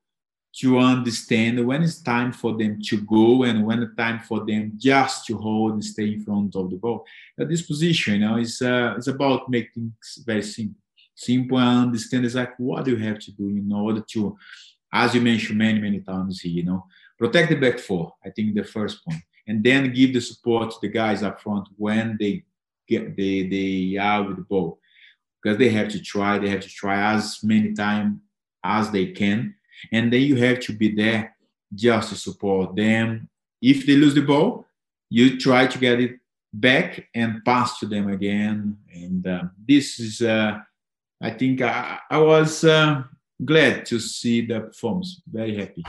to 0.61 0.79
understand 0.79 1.65
when 1.67 1.83
it's 1.83 2.01
time 2.01 2.33
for 2.33 2.57
them 2.57 2.81
to 2.81 3.03
go 3.03 3.43
and 3.43 3.67
when 3.67 3.83
it's 3.83 3.95
time 3.95 4.21
for 4.21 4.45
them 4.47 4.73
just 4.77 5.27
to 5.27 5.37
hold 5.37 5.73
and 5.73 5.85
stay 5.85 6.15
in 6.15 6.25
front 6.25 6.57
of 6.57 6.71
the 6.71 6.77
ball. 6.77 7.05
At 7.39 7.51
this 7.51 7.61
position, 7.63 8.15
you 8.15 8.21
know, 8.21 8.37
it's 8.37 8.63
uh, 8.63 8.95
it's 8.97 9.09
about 9.09 9.51
making 9.51 9.73
things 9.75 10.25
very 10.25 10.43
simple, 10.43 10.81
simple 11.15 11.59
and 11.59 11.87
understand 11.87 12.25
exactly 12.25 12.65
what 12.65 12.87
you 12.87 12.97
have 12.97 13.19
to 13.21 13.33
do 13.33 13.49
in 13.49 13.71
order 13.73 14.03
to, 14.13 14.37
as 14.93 15.15
you 15.15 15.21
mentioned 15.21 15.59
many 15.59 15.81
many 15.81 16.01
times 16.01 16.41
here, 16.41 16.53
you 16.53 16.65
know, 16.65 16.87
protect 17.19 17.51
the 17.51 17.57
back 17.57 17.79
four. 17.79 18.15
I 18.25 18.31
think 18.31 18.55
the 18.55 18.65
first 18.65 19.05
point, 19.05 19.23
and 19.47 19.63
then 19.63 19.93
give 19.93 20.13
the 20.15 20.21
support 20.21 20.71
to 20.71 20.77
the 20.83 20.89
guys 20.89 21.23
up 21.23 21.41
front 21.41 21.69
when 21.77 22.17
they 22.19 22.45
get 22.89 23.17
they 23.17 23.47
they 23.49 23.97
are 23.99 24.23
with 24.23 24.37
the 24.37 24.43
ball 24.43 24.79
because 25.47 25.59
they 25.59 25.69
have 25.69 25.89
to 25.89 26.01
try 26.01 26.39
they 26.39 26.49
have 26.49 26.61
to 26.61 26.69
try 26.69 27.15
as 27.15 27.39
many 27.45 27.73
times 27.73 28.19
as 28.65 28.91
they 28.91 29.07
can 29.13 29.55
and 29.93 30.13
then 30.13 30.21
you 30.23 30.35
have 30.35 30.59
to 30.59 30.73
be 30.73 30.93
there 30.93 31.37
just 31.73 32.09
to 32.09 32.17
support 32.17 32.75
them 32.75 33.29
if 33.63 33.87
they 33.87 33.95
lose 33.95 34.15
the 34.15 34.21
ball 34.21 34.67
you 35.09 35.39
try 35.39 35.65
to 35.67 35.79
get 35.79 36.01
it 36.01 36.17
back 36.53 37.09
and 37.15 37.45
pass 37.45 37.79
to 37.79 37.87
them 37.87 38.09
again 38.09 38.77
and 38.93 39.25
uh, 39.27 39.45
this 39.69 40.01
is 40.01 40.21
uh, 40.21 40.59
I 41.21 41.31
think 41.31 41.63
I, 41.63 41.99
I 42.11 42.19
was 42.19 42.65
uh, 42.65 43.05
glad 43.45 43.87
to 43.87 43.99
see 43.99 44.45
the 44.45 44.61
performance. 44.61 45.23
Very 45.31 45.57
happy. 45.57 45.85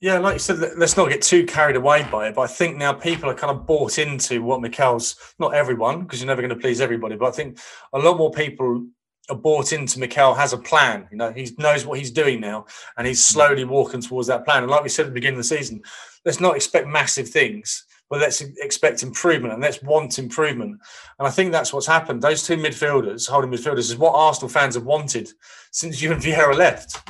Yeah, 0.00 0.18
like 0.18 0.34
you 0.34 0.38
said, 0.38 0.58
let's 0.76 0.96
not 0.96 1.08
get 1.08 1.22
too 1.22 1.46
carried 1.46 1.76
away 1.76 2.06
by 2.10 2.28
it. 2.28 2.34
But 2.34 2.42
I 2.42 2.46
think 2.46 2.76
now 2.76 2.92
people 2.92 3.30
are 3.30 3.34
kind 3.34 3.56
of 3.56 3.66
bought 3.66 3.98
into 3.98 4.42
what 4.42 4.60
Mikel's. 4.60 5.16
Not 5.38 5.54
everyone, 5.54 6.02
because 6.02 6.20
you're 6.20 6.26
never 6.26 6.42
going 6.42 6.54
to 6.54 6.60
please 6.60 6.80
everybody. 6.80 7.16
But 7.16 7.28
I 7.28 7.32
think 7.32 7.58
a 7.92 7.98
lot 7.98 8.18
more 8.18 8.30
people 8.30 8.86
bought 9.34 9.72
into 9.72 9.98
Mikel 9.98 10.34
has 10.34 10.52
a 10.52 10.58
plan. 10.58 11.06
You 11.10 11.16
know, 11.16 11.32
he 11.32 11.50
knows 11.58 11.86
what 11.86 11.98
he's 11.98 12.10
doing 12.10 12.40
now, 12.40 12.66
and 12.96 13.06
he's 13.06 13.24
slowly 13.24 13.64
walking 13.64 14.00
towards 14.00 14.28
that 14.28 14.44
plan. 14.44 14.62
And 14.62 14.70
like 14.70 14.82
we 14.82 14.88
said 14.88 15.06
at 15.06 15.08
the 15.08 15.14
beginning 15.14 15.38
of 15.38 15.48
the 15.48 15.56
season, 15.56 15.82
let's 16.24 16.40
not 16.40 16.56
expect 16.56 16.88
massive 16.88 17.28
things, 17.28 17.84
but 18.08 18.20
let's 18.20 18.40
expect 18.40 19.02
improvement 19.02 19.54
and 19.54 19.62
let's 19.62 19.82
want 19.82 20.18
improvement. 20.18 20.78
And 21.18 21.28
I 21.28 21.30
think 21.30 21.52
that's 21.52 21.72
what's 21.72 21.86
happened. 21.86 22.22
Those 22.22 22.42
two 22.42 22.56
midfielders, 22.56 23.28
holding 23.28 23.50
midfielders, 23.50 23.78
is 23.78 23.96
what 23.96 24.14
Arsenal 24.14 24.48
fans 24.48 24.74
have 24.74 24.84
wanted 24.84 25.30
since 25.70 26.02
you 26.02 26.12
and 26.12 26.20
Vieira 26.20 26.56
left, 26.56 27.00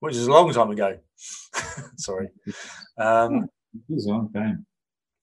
which 0.00 0.14
is 0.14 0.26
a 0.26 0.32
long 0.32 0.52
time 0.52 0.70
ago. 0.70 0.98
Sorry. 1.96 2.28
Um, 2.98 3.48
it's 3.90 4.06
a 4.06 4.10
long 4.10 4.32
time. 4.32 4.66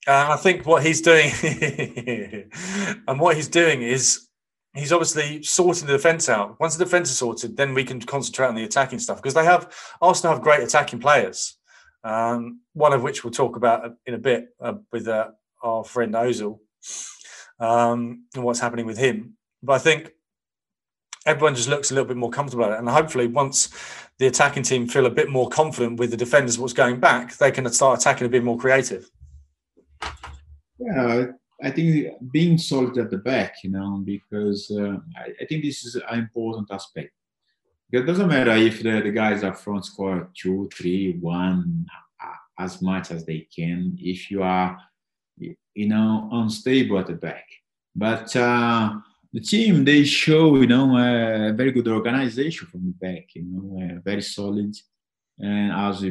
And 0.06 0.34
I 0.34 0.36
think 0.36 0.66
what 0.66 0.84
he's 0.86 1.02
doing, 1.02 1.32
and 3.08 3.20
what 3.20 3.38
he's 3.38 3.48
doing 3.48 3.82
is 3.82 4.28
he's 4.74 4.92
obviously 4.92 5.44
sorting 5.44 5.88
the 5.88 5.94
defence 5.94 6.30
out. 6.30 6.60
Once 6.60 6.76
the 6.76 6.84
defence 6.84 7.10
is 7.10 7.18
sorted, 7.18 7.56
then 7.58 7.74
we 7.74 7.84
can 7.84 8.02
concentrate 8.02 8.48
on 8.48 8.56
the 8.56 8.64
attacking 8.64 9.00
stuff 9.00 9.18
because 9.18 9.34
they 9.34 9.46
have 9.46 9.72
Arsenal 10.02 10.34
have 10.34 10.44
great 10.44 10.62
attacking 10.62 11.00
players. 11.00 11.58
Um, 12.04 12.62
one 12.74 12.92
of 12.92 13.02
which 13.02 13.24
we'll 13.24 13.32
talk 13.32 13.56
about 13.56 13.94
in 14.06 14.14
a 14.14 14.18
bit 14.18 14.50
uh, 14.60 14.74
with 14.92 15.08
uh, 15.08 15.30
our 15.64 15.84
friend 15.86 16.14
Ozil 16.14 16.60
um, 17.60 18.26
and 18.36 18.44
what's 18.44 18.60
happening 18.60 18.86
with 18.86 18.98
him. 18.98 19.38
But 19.62 19.74
I 19.74 19.80
think 19.80 20.12
everyone 21.26 21.56
just 21.56 21.70
looks 21.70 21.92
a 21.92 21.94
little 21.94 22.08
bit 22.08 22.18
more 22.18 22.30
comfortable 22.30 22.66
at 22.66 22.72
it. 22.72 22.80
And 22.80 22.90
hopefully, 22.90 23.28
once 23.28 23.70
the 24.20 24.28
attacking 24.28 24.64
team 24.64 24.88
feel 24.88 25.06
a 25.06 25.10
bit 25.10 25.30
more 25.30 25.50
confident 25.50 26.00
with 26.00 26.12
the 26.12 26.18
defenders, 26.18 26.60
what's 26.60 26.74
going 26.74 27.00
back, 27.00 27.38
they 27.38 27.52
can 27.52 27.72
start 27.72 28.00
attacking 28.00 28.28
a 28.28 28.30
bit 28.30 28.44
more 28.44 28.58
creative. 28.58 29.10
Yeah, 30.80 31.28
I 31.64 31.72
think 31.72 32.32
being 32.32 32.58
solid 32.58 32.98
at 32.98 33.10
the 33.10 33.18
back, 33.18 33.64
you 33.64 33.70
know, 33.70 34.02
because 34.04 34.70
uh, 34.72 34.98
I, 35.16 35.32
I, 35.42 35.46
think 35.46 35.64
this 35.64 35.86
is 35.86 35.96
an 35.96 36.20
important 36.20 36.68
aspect. 36.72 37.12
It 37.92 38.02
doesn't 38.02 38.28
matter 38.28 38.52
if 38.52 38.84
the, 38.84 39.02
the 39.02 39.12
guys 39.12 39.44
up 39.44 39.58
front 39.58 39.86
score 39.86 40.30
two, 40.36 40.70
three, 40.76 41.18
one, 41.20 41.86
uh, 42.22 42.64
as 42.64 42.82
much 42.82 43.12
as 43.12 43.26
they 43.26 43.48
can. 43.56 43.98
If 44.00 44.30
you 44.30 44.44
are, 44.44 44.78
you 45.38 45.88
know, 45.88 46.30
unstable 46.32 47.00
at 47.00 47.08
the 47.08 47.14
back, 47.14 47.46
but 47.96 48.36
uh, 48.36 48.96
the 49.34 49.40
team 49.40 49.84
they 49.84 50.04
show 50.04 50.56
you 50.56 50.68
know 50.68 50.96
a 50.98 51.52
very 51.54 51.72
good 51.72 51.88
organization 51.88 52.68
from 52.68 52.86
the 52.86 52.94
back 53.06 53.26
you 53.34 53.44
know 53.44 54.00
very 54.04 54.22
solid 54.22 54.76
and 55.40 55.72
as 55.72 56.06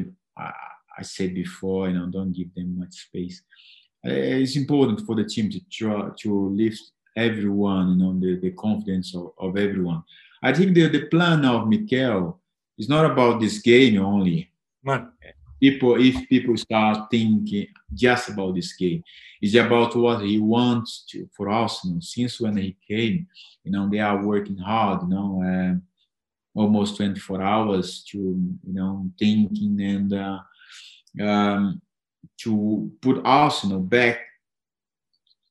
I 0.98 1.02
said 1.02 1.34
before 1.34 1.88
you 1.88 1.94
know 1.94 2.06
don't 2.06 2.32
give 2.32 2.52
them 2.54 2.78
much 2.78 2.94
space 3.06 3.42
uh, 3.42 3.81
it's 4.04 4.56
important 4.56 5.00
for 5.06 5.14
the 5.14 5.24
team 5.24 5.50
to 5.50 5.60
try 5.70 6.08
to 6.18 6.48
lift 6.50 6.82
everyone 7.16 7.90
you 7.90 7.96
know 7.96 8.18
the, 8.18 8.40
the 8.40 8.50
confidence 8.52 9.14
of, 9.14 9.32
of 9.38 9.56
everyone. 9.56 10.02
I 10.42 10.52
think 10.52 10.74
the, 10.74 10.88
the 10.88 11.06
plan 11.06 11.44
of 11.44 11.68
Mikel 11.68 12.40
is 12.78 12.88
not 12.88 13.04
about 13.04 13.40
this 13.40 13.58
game 13.58 14.02
only. 14.02 14.50
Man 14.82 15.12
people 15.62 15.94
if 15.94 16.28
people 16.28 16.56
start 16.56 17.08
thinking 17.08 17.68
just 17.94 18.28
about 18.30 18.52
this 18.52 18.72
game 18.72 19.00
it's 19.40 19.54
about 19.54 19.94
what 19.94 20.20
he 20.20 20.36
wants 20.40 21.04
to 21.08 21.28
for 21.36 21.48
Arsenal 21.48 22.00
since 22.00 22.40
when 22.40 22.56
he 22.56 22.76
came 22.88 23.28
you 23.62 23.70
know 23.70 23.88
they 23.88 24.00
are 24.00 24.26
working 24.26 24.58
hard 24.58 25.02
you 25.02 25.08
know 25.14 25.28
uh, 25.50 26.60
almost 26.60 26.96
24 26.96 27.40
hours 27.40 28.02
to 28.10 28.18
you 28.18 28.74
know 28.74 29.08
thinking 29.16 29.80
and 29.80 30.12
uh, 30.12 30.38
um, 31.20 31.80
to 32.38 32.90
put 33.00 33.20
Arsenal 33.24 33.80
back 33.80 34.18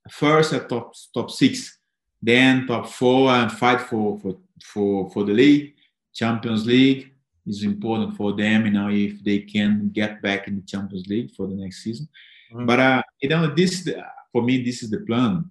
first 0.10 0.54
at 0.54 0.68
top 0.68 0.94
top 1.14 1.30
six 1.30 1.78
then 2.22 2.66
top 2.68 2.88
four 2.88 3.30
and 3.32 3.52
fight 3.52 3.82
for 3.82 4.20
for 4.20 4.38
for, 4.64 5.10
for 5.12 5.24
the 5.24 5.34
league 5.34 5.74
Champions 6.14 6.66
League 6.66 7.12
is 7.48 7.64
important 7.64 8.16
for 8.16 8.34
them, 8.34 8.66
you 8.66 8.72
know, 8.72 8.90
if 8.90 9.24
they 9.24 9.40
can 9.40 9.90
get 9.94 10.22
back 10.22 10.48
in 10.48 10.56
the 10.58 10.62
Champions 10.62 11.08
League 11.08 11.32
for 11.32 11.48
the 11.48 11.56
next 11.56 11.84
season. 11.84 12.08
Mm-hmm. 12.54 12.66
But 12.66 12.80
uh, 12.80 13.02
you 13.22 13.30
know, 13.30 13.54
this 13.54 13.90
for 14.32 14.42
me, 14.42 14.64
this 14.64 14.84
is 14.84 14.90
the 14.90 15.00
plan. 15.00 15.46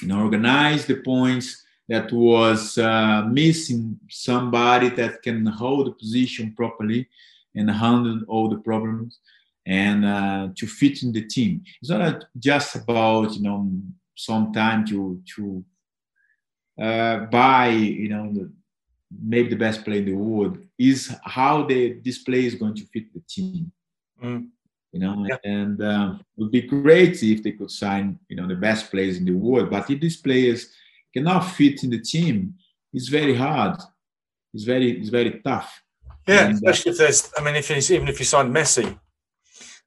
You 0.00 0.08
know, 0.08 0.22
organize 0.22 0.86
the 0.86 0.96
points 0.96 1.64
that 1.88 2.12
was 2.12 2.78
uh, 2.78 3.22
missing 3.30 3.98
somebody 4.08 4.88
that 4.90 5.22
can 5.22 5.46
hold 5.46 5.86
the 5.86 5.92
position 5.92 6.54
properly 6.54 7.08
and 7.54 7.70
handle 7.70 8.20
all 8.28 8.48
the 8.48 8.58
problems 8.58 9.18
and 9.66 10.04
uh, 10.04 10.48
to 10.56 10.66
fit 10.66 11.02
in 11.02 11.12
the 11.12 11.22
team. 11.22 11.62
It's 11.80 11.90
not 11.90 12.24
just 12.38 12.76
about 12.76 13.32
you 13.34 13.42
know 13.42 13.70
some 14.16 14.52
time 14.52 14.84
to 14.86 15.20
to 15.34 15.64
uh, 16.80 17.26
buy 17.26 17.68
you 17.68 18.08
know 18.08 18.32
the, 18.32 18.52
maybe 19.22 19.50
the 19.50 19.56
best 19.56 19.84
player 19.84 19.98
in 19.98 20.06
the 20.06 20.14
world 20.14 20.58
is 20.78 21.14
how 21.24 21.64
the 21.64 22.00
this 22.04 22.18
player 22.18 22.46
is 22.46 22.54
going 22.54 22.74
to 22.74 22.86
fit 22.86 23.12
the 23.12 23.22
team. 23.28 23.72
Mm. 24.22 24.48
You 24.92 25.00
know, 25.00 25.26
yeah. 25.26 25.36
and 25.44 25.82
um, 25.82 26.20
it 26.20 26.40
would 26.42 26.52
be 26.52 26.62
great 26.62 27.22
if 27.22 27.42
they 27.42 27.52
could 27.52 27.70
sign 27.70 28.18
you 28.28 28.36
know 28.36 28.46
the 28.46 28.56
best 28.56 28.90
players 28.90 29.16
in 29.16 29.24
the 29.24 29.32
world. 29.32 29.70
But 29.70 29.90
if 29.90 30.00
these 30.00 30.18
players 30.18 30.70
cannot 31.14 31.40
fit 31.40 31.82
in 31.84 31.90
the 31.90 32.00
team, 32.00 32.54
it's 32.92 33.08
very 33.08 33.34
hard. 33.34 33.78
It's 34.52 34.64
very 34.64 34.98
it's 34.98 35.08
very 35.08 35.40
tough. 35.40 35.82
Yeah, 36.26 36.46
and, 36.46 36.54
uh, 36.54 36.56
especially 36.56 36.92
if 36.92 36.98
there's. 36.98 37.32
I 37.38 37.42
mean, 37.42 37.56
if 37.56 37.70
it's, 37.70 37.90
even 37.90 38.08
if 38.08 38.18
you 38.18 38.26
sign 38.26 38.52
Messi 38.52 38.98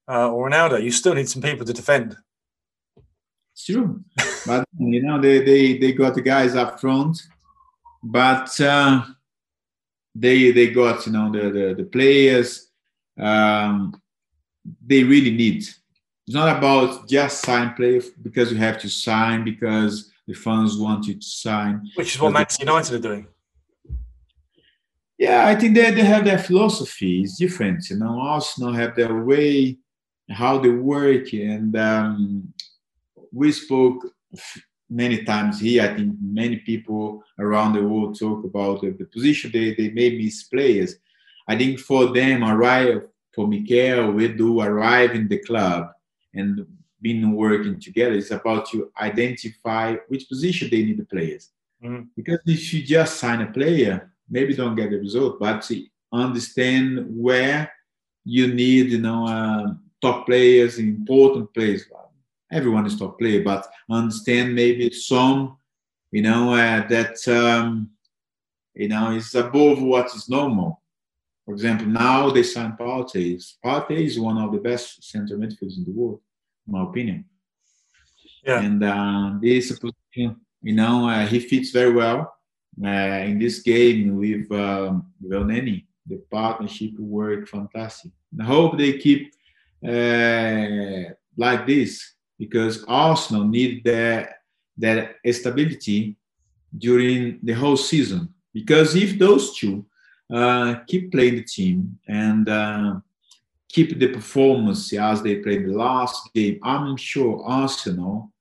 uh, 0.08 0.32
or 0.32 0.50
Ronaldo, 0.50 0.82
you 0.82 0.92
still 0.92 1.14
need 1.14 1.30
some 1.30 1.42
people 1.42 1.66
to 1.66 1.74
defend. 1.74 2.16
It's 3.54 3.66
true, 3.66 4.02
but 4.46 4.68
you 4.78 5.02
know 5.02 5.20
they 5.20 5.40
they 5.44 5.78
they 5.78 5.94
got 5.94 6.16
the 6.16 6.22
guys 6.22 6.56
up 6.56 6.80
front, 6.80 7.22
but. 8.04 8.60
Uh, 8.60 9.04
they 10.18 10.52
they 10.52 10.70
got 10.70 11.06
you 11.06 11.12
know 11.12 11.30
the 11.30 11.52
the, 11.52 11.76
the 11.76 11.84
players 11.84 12.72
um, 13.20 13.94
they 14.86 15.04
really 15.04 15.32
need. 15.32 15.58
It's 15.58 16.36
not 16.36 16.58
about 16.58 17.08
just 17.08 17.42
sign 17.42 17.74
players 17.76 18.10
because 18.10 18.52
you 18.52 18.58
have 18.58 18.80
to 18.80 18.90
sign 18.90 19.44
because 19.44 20.12
the 20.28 20.34
fans 20.34 20.78
want 20.78 21.06
you 21.06 21.16
to 21.16 21.26
sign. 21.26 21.88
Which 21.96 22.16
is 22.16 22.22
what 22.22 22.34
Manchester 22.34 22.66
United 22.66 22.96
are 22.96 23.00
doing. 23.00 23.28
Yeah, 25.18 25.48
I 25.48 25.56
think 25.56 25.76
they, 25.76 25.92
they 25.92 26.04
have 26.04 26.26
their 26.26 26.40
philosophy. 26.40 27.22
It's 27.22 27.38
different, 27.38 27.90
you 27.90 27.98
know. 27.98 28.20
Arsenal 28.20 28.74
have 28.74 28.96
their 28.96 29.24
way, 29.24 29.78
how 30.30 30.58
they 30.58 30.70
work, 30.70 31.34
and 31.34 31.76
um, 31.78 32.54
we 33.32 33.52
spoke 33.52 34.06
many 34.90 35.24
times 35.24 35.60
here. 35.60 35.84
I 35.84 35.96
think 35.96 36.16
many 36.22 36.58
people 36.58 37.24
around 37.40 37.74
the 37.74 37.84
world 37.84 38.18
talk 38.18 38.44
about 38.44 38.82
the, 38.82 38.92
the 38.92 39.06
position 39.06 39.52
they, 39.52 39.74
they 39.74 39.90
may 39.90 40.18
miss 40.18 40.44
players. 40.44 40.96
I 41.48 41.58
think 41.58 41.80
for 41.80 42.14
them, 42.14 42.44
arrive 42.44 43.04
for 43.34 43.48
Mikel, 43.48 44.12
we 44.12 44.30
do 44.30 44.62
arrive 44.62 45.12
in 45.12 45.28
the 45.28 45.40
club 45.40 45.92
and 46.34 46.66
been 47.02 47.36
working 47.36 47.80
together. 47.80 48.16
It's 48.16 48.32
about 48.32 48.70
to 48.72 48.92
identify 49.00 49.96
which 50.08 50.28
position 50.28 50.70
they 50.70 50.84
need 50.84 50.98
the 50.98 51.06
players. 51.06 51.50
Mm-hmm. 51.84 52.04
Because 52.16 52.40
if 52.46 52.74
you 52.74 52.84
just 52.84 53.20
sign 53.20 53.42
a 53.42 53.52
player, 53.52 54.12
maybe 54.30 54.56
don't 54.56 54.76
get 54.76 54.90
the 54.90 54.98
result, 54.98 55.40
but 55.40 55.70
understand 56.12 57.06
where 57.10 57.72
you 58.24 58.54
need, 58.54 58.92
you 58.92 59.00
know, 59.00 59.28
uh, 59.28 59.74
top 60.06 60.26
players, 60.26 60.78
important 60.78 61.54
players 61.54 61.86
everyone 62.52 62.86
is 62.86 62.98
top 62.98 63.18
player, 63.20 63.44
but 63.44 63.68
understand 63.90 64.56
maybe 64.56 64.90
some, 64.92 65.58
you 66.12 66.22
know, 66.22 66.54
uh, 66.54 66.88
that 66.88 67.16
um, 67.28 67.90
you 68.74 68.88
know 68.88 69.12
is 69.12 69.34
above 69.36 69.82
what 69.82 70.08
is 70.16 70.30
normal. 70.30 70.82
For 71.46 71.54
example, 71.54 71.88
now 71.88 72.32
they 72.32 72.44
signed 72.44 72.78
Partey. 72.80 73.44
Partey 73.64 74.06
is 74.06 74.20
one 74.20 74.38
of 74.38 74.52
the 74.52 74.58
best 74.58 75.04
center 75.04 75.38
midfielders 75.38 75.78
in 75.78 75.86
the 75.86 75.92
world, 75.92 76.22
in 76.66 76.74
my 76.74 76.84
opinion. 76.84 77.26
Yeah. 78.44 78.62
And 78.62 78.84
uh, 78.84 79.34
this 79.42 79.72
position, 79.78 80.42
you 80.62 80.74
know, 80.74 81.08
uh, 81.08 81.26
he 81.28 81.40
fits 81.40 81.70
very 81.70 81.94
well 81.94 82.34
uh, 82.84 83.24
in 83.30 83.38
this 83.38 83.60
game 83.60 84.16
with 84.16 84.52
um, 84.52 85.12
Elneny. 85.24 85.86
The 86.08 86.18
partnership 86.32 86.92
work 87.00 87.48
fantastic. 87.48 88.12
I 88.40 88.44
hope 88.44 88.78
they 88.78 88.98
keep 88.98 89.35
uh, 89.88 91.14
like 91.38 91.68
this 91.68 92.16
because 92.38 92.84
Arsenal 92.88 93.48
need 93.48 93.84
that 93.84 94.42
that 94.78 95.16
stability 95.32 96.18
during 96.78 97.40
the 97.44 97.54
whole 97.54 97.78
season. 97.78 98.34
Because 98.54 98.96
if 98.96 99.18
those 99.18 99.58
two 99.58 99.86
uh, 100.34 100.76
keep 100.88 101.12
playing 101.12 101.36
the 101.36 101.44
team 101.44 101.98
and 102.08 102.50
uh, 102.50 102.96
keep 103.70 103.98
the 104.00 104.08
performance 104.08 104.92
as 104.94 105.22
they 105.22 105.36
played 105.36 105.66
the 105.66 105.74
last 105.74 106.34
game, 106.34 106.60
I'm 106.64 106.98
sure 106.98 107.44
Arsenal 107.46 108.32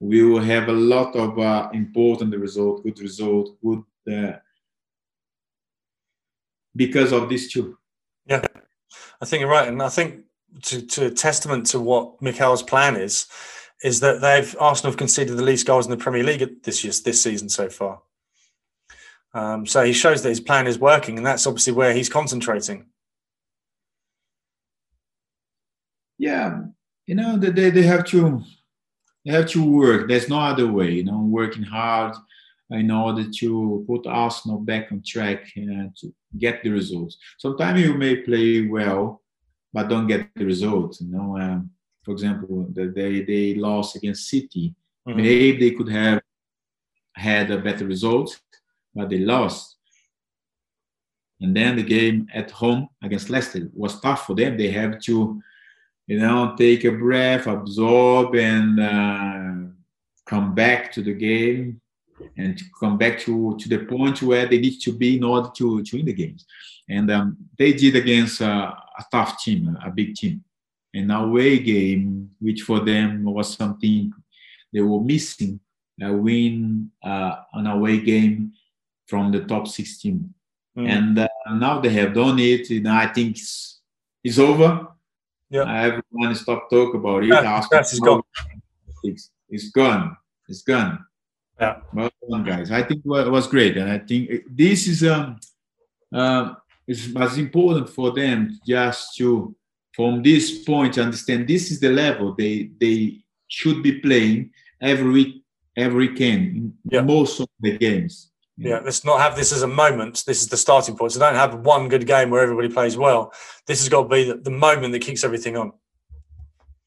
will 0.00 0.40
have 0.40 0.68
a 0.68 0.72
lot 0.72 1.14
of 1.14 1.38
uh, 1.38 1.68
important 1.72 2.36
result, 2.36 2.82
good 2.82 2.98
result, 3.00 3.56
good 3.62 3.84
uh, 4.12 4.38
because 6.74 7.12
of 7.12 7.28
these 7.28 7.52
two. 7.52 7.78
Yeah, 8.26 8.44
I 9.20 9.24
think 9.24 9.40
you're 9.40 9.50
right, 9.50 9.68
and 9.68 9.82
I 9.82 9.88
think 9.88 10.24
to, 10.62 10.82
to 10.82 11.06
a 11.06 11.10
testament 11.10 11.66
to 11.66 11.80
what 11.80 12.20
Mikel's 12.20 12.62
plan 12.62 12.96
is, 12.96 13.26
is 13.82 14.00
that 14.00 14.20
they've 14.20 14.54
Arsenal 14.60 14.92
have 14.92 14.98
conceded 14.98 15.36
the 15.36 15.42
least 15.42 15.66
goals 15.66 15.86
in 15.86 15.90
the 15.90 15.96
Premier 15.96 16.22
League 16.22 16.62
this 16.62 16.84
year, 16.84 16.92
this 17.04 17.22
season 17.22 17.48
so 17.48 17.68
far. 17.68 18.02
Um, 19.34 19.66
so 19.66 19.82
he 19.82 19.92
shows 19.92 20.22
that 20.22 20.28
his 20.28 20.40
plan 20.40 20.66
is 20.66 20.78
working, 20.78 21.16
and 21.16 21.26
that's 21.26 21.46
obviously 21.46 21.72
where 21.72 21.94
he's 21.94 22.08
concentrating. 22.08 22.86
Yeah, 26.18 26.60
you 27.06 27.14
know 27.14 27.36
they 27.36 27.70
they 27.70 27.82
have 27.82 28.04
to 28.06 28.42
they 29.24 29.32
have 29.32 29.48
to 29.50 29.64
work. 29.64 30.08
There's 30.08 30.28
no 30.28 30.38
other 30.38 30.70
way. 30.70 30.90
You 30.90 31.04
know, 31.04 31.18
working 31.18 31.62
hard 31.62 32.14
in 32.70 32.90
order 32.90 33.24
to 33.28 33.84
put 33.86 34.06
Arsenal 34.06 34.58
back 34.58 34.92
on 34.92 35.02
track 35.06 35.44
and 35.56 35.94
to 35.96 36.12
get 36.38 36.62
the 36.62 36.70
results. 36.70 37.16
Sometimes 37.38 37.80
you 37.80 37.94
may 37.94 38.16
play 38.16 38.66
well, 38.66 39.21
but 39.72 39.88
don't 39.88 40.06
get 40.06 40.28
the 40.34 40.44
results. 40.44 41.00
You 41.00 41.08
know, 41.08 41.38
um, 41.38 41.70
for 42.02 42.12
example, 42.12 42.66
they 42.70 43.22
they 43.22 43.54
lost 43.54 43.96
against 43.96 44.28
City. 44.28 44.74
Mm-hmm. 45.06 45.16
Maybe 45.16 45.70
they 45.70 45.74
could 45.76 45.90
have 45.90 46.22
had 47.14 47.50
a 47.50 47.58
better 47.58 47.86
result, 47.86 48.40
but 48.94 49.08
they 49.08 49.18
lost. 49.18 49.76
And 51.40 51.56
then 51.56 51.76
the 51.76 51.82
game 51.82 52.28
at 52.32 52.50
home 52.52 52.88
against 53.02 53.28
Leicester 53.28 53.68
was 53.74 54.00
tough 54.00 54.26
for 54.26 54.34
them. 54.34 54.56
They 54.56 54.70
have 54.70 55.00
to, 55.02 55.42
you 56.06 56.18
know, 56.18 56.54
take 56.56 56.84
a 56.84 56.92
breath, 56.92 57.48
absorb, 57.48 58.36
and 58.36 58.78
uh, 58.78 59.72
come 60.24 60.54
back 60.54 60.92
to 60.92 61.02
the 61.02 61.12
game 61.12 61.80
and 62.36 62.56
to 62.58 62.64
come 62.78 62.98
back 62.98 63.18
to, 63.20 63.56
to 63.58 63.68
the 63.68 63.84
point 63.86 64.22
where 64.22 64.46
they 64.46 64.58
need 64.58 64.80
to 64.80 64.92
be 64.92 65.16
in 65.16 65.24
order 65.24 65.48
to, 65.56 65.82
to 65.82 65.96
win 65.96 66.06
the 66.06 66.12
games. 66.12 66.46
And 66.88 67.10
um, 67.10 67.36
they 67.58 67.72
did 67.72 67.96
against 67.96 68.42
uh, 68.42 68.74
a 68.98 69.04
tough 69.10 69.42
team, 69.42 69.76
a 69.84 69.90
big 69.90 70.14
team. 70.14 70.44
An 70.94 71.10
away 71.10 71.58
game, 71.58 72.30
which 72.38 72.62
for 72.62 72.80
them 72.80 73.24
was 73.24 73.54
something 73.54 74.12
they 74.72 74.80
were 74.80 75.00
missing, 75.00 75.58
a 76.02 76.12
win 76.12 76.90
uh, 77.02 77.36
an 77.54 77.66
away 77.66 78.00
game 78.00 78.52
from 79.06 79.32
the 79.32 79.40
top 79.40 79.68
16. 79.68 80.34
Mm. 80.76 80.88
And 80.88 81.18
uh, 81.18 81.28
now 81.52 81.80
they 81.80 81.90
have 81.90 82.14
done 82.14 82.38
it. 82.38 82.68
And 82.70 82.88
I 82.88 83.06
think 83.06 83.36
it's, 83.36 83.80
it's 84.22 84.38
over. 84.38 84.88
Yeah. 85.50 85.70
Everyone 85.70 86.34
stop 86.34 86.70
talk 86.70 86.94
about 86.94 87.24
it. 87.24 87.28
Yeah, 87.28 87.62
it's 87.72 87.98
gone. 88.00 88.22
It's, 89.02 89.30
it's 89.48 89.70
gone. 89.70 90.16
It's 90.48 90.62
gone. 90.62 91.04
Yeah. 91.62 91.76
Well 91.92 92.10
done, 92.28 92.44
guys. 92.44 92.72
I 92.72 92.82
think 92.82 93.02
it 93.04 93.30
was 93.30 93.46
great. 93.46 93.76
And 93.76 93.88
I 93.88 93.98
think 93.98 94.42
this 94.50 94.88
is 94.88 95.04
um, 95.04 95.38
uh, 96.12 96.54
it's 96.88 97.14
as 97.14 97.38
important 97.38 97.88
for 97.88 98.10
them 98.10 98.58
just 98.66 99.16
to, 99.18 99.54
from 99.94 100.22
this 100.24 100.64
point, 100.64 100.98
understand 100.98 101.46
this 101.46 101.70
is 101.70 101.78
the 101.78 101.90
level 101.90 102.34
they 102.36 102.70
they 102.80 103.20
should 103.46 103.80
be 103.82 104.00
playing 104.00 104.50
every 104.80 105.10
week, 105.18 105.44
every 105.76 106.08
weekend, 106.08 106.74
yeah. 106.90 107.02
most 107.02 107.38
of 107.38 107.48
the 107.60 107.78
games. 107.78 108.30
Yeah, 108.56 108.80
let's 108.84 109.04
not 109.04 109.20
have 109.20 109.36
this 109.36 109.52
as 109.52 109.62
a 109.62 109.68
moment. 109.68 110.24
This 110.26 110.42
is 110.42 110.48
the 110.48 110.56
starting 110.56 110.96
point. 110.96 111.12
So 111.12 111.20
don't 111.20 111.34
have 111.34 111.54
one 111.64 111.88
good 111.88 112.06
game 112.06 112.30
where 112.30 112.42
everybody 112.42 112.68
plays 112.68 112.96
well. 112.96 113.32
This 113.66 113.80
has 113.80 113.88
got 113.88 114.02
to 114.02 114.08
be 114.08 114.24
the, 114.24 114.34
the 114.34 114.50
moment 114.50 114.92
that 114.92 115.00
kicks 115.00 115.24
everything 115.24 115.56
on. 115.56 115.72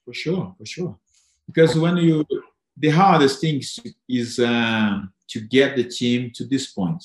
For 0.06 0.14
sure, 0.14 0.56
for 0.58 0.66
sure. 0.66 0.98
Because 1.48 1.78
when 1.78 1.98
you, 1.98 2.26
the 2.78 2.90
hardest 2.90 3.42
thing 3.42 3.62
is 4.08 4.40
uh, 4.40 5.02
to 5.28 5.40
get 5.42 5.76
the 5.76 5.84
team 5.84 6.32
to 6.36 6.46
this 6.46 6.68
point. 6.68 7.04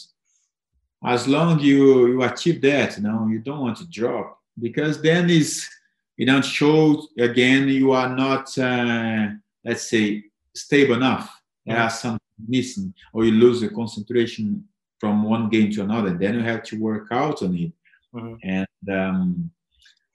As 1.04 1.26
long 1.26 1.59
you 1.61 2.09
you 2.09 2.22
achieve 2.22 2.61
that, 2.62 2.96
you 2.96 3.02
know, 3.02 3.26
you 3.26 3.38
don't 3.38 3.61
want 3.61 3.78
to 3.78 3.87
drop 3.88 4.38
because 4.61 5.00
then 5.00 5.30
is 5.30 5.68
you 6.16 6.26
don't 6.26 6.44
show 6.44 7.06
again 7.18 7.68
you 7.68 7.92
are 7.92 8.14
not 8.14 8.56
uh, 8.59 9.28
let's 9.64 9.88
say 9.88 10.24
stable 10.54 10.96
enough. 10.96 11.30
There 11.64 11.78
are 11.78 11.90
some 11.90 12.18
missing 12.48 12.94
or 13.12 13.24
you 13.24 13.33
lose 13.33 13.61
the 13.61 13.68
concentration 13.68 14.64
from 14.98 15.22
one 15.22 15.48
game 15.48 15.70
to 15.72 15.83
another 15.83 16.16
then 16.16 16.35
you 16.35 16.42
have 16.42 16.62
to 16.62 16.76
work 16.78 17.09
out 17.11 17.42
on 17.42 17.56
it 17.56 17.72
mm-hmm. 18.14 18.35
and 18.42 18.66
um, 18.90 19.50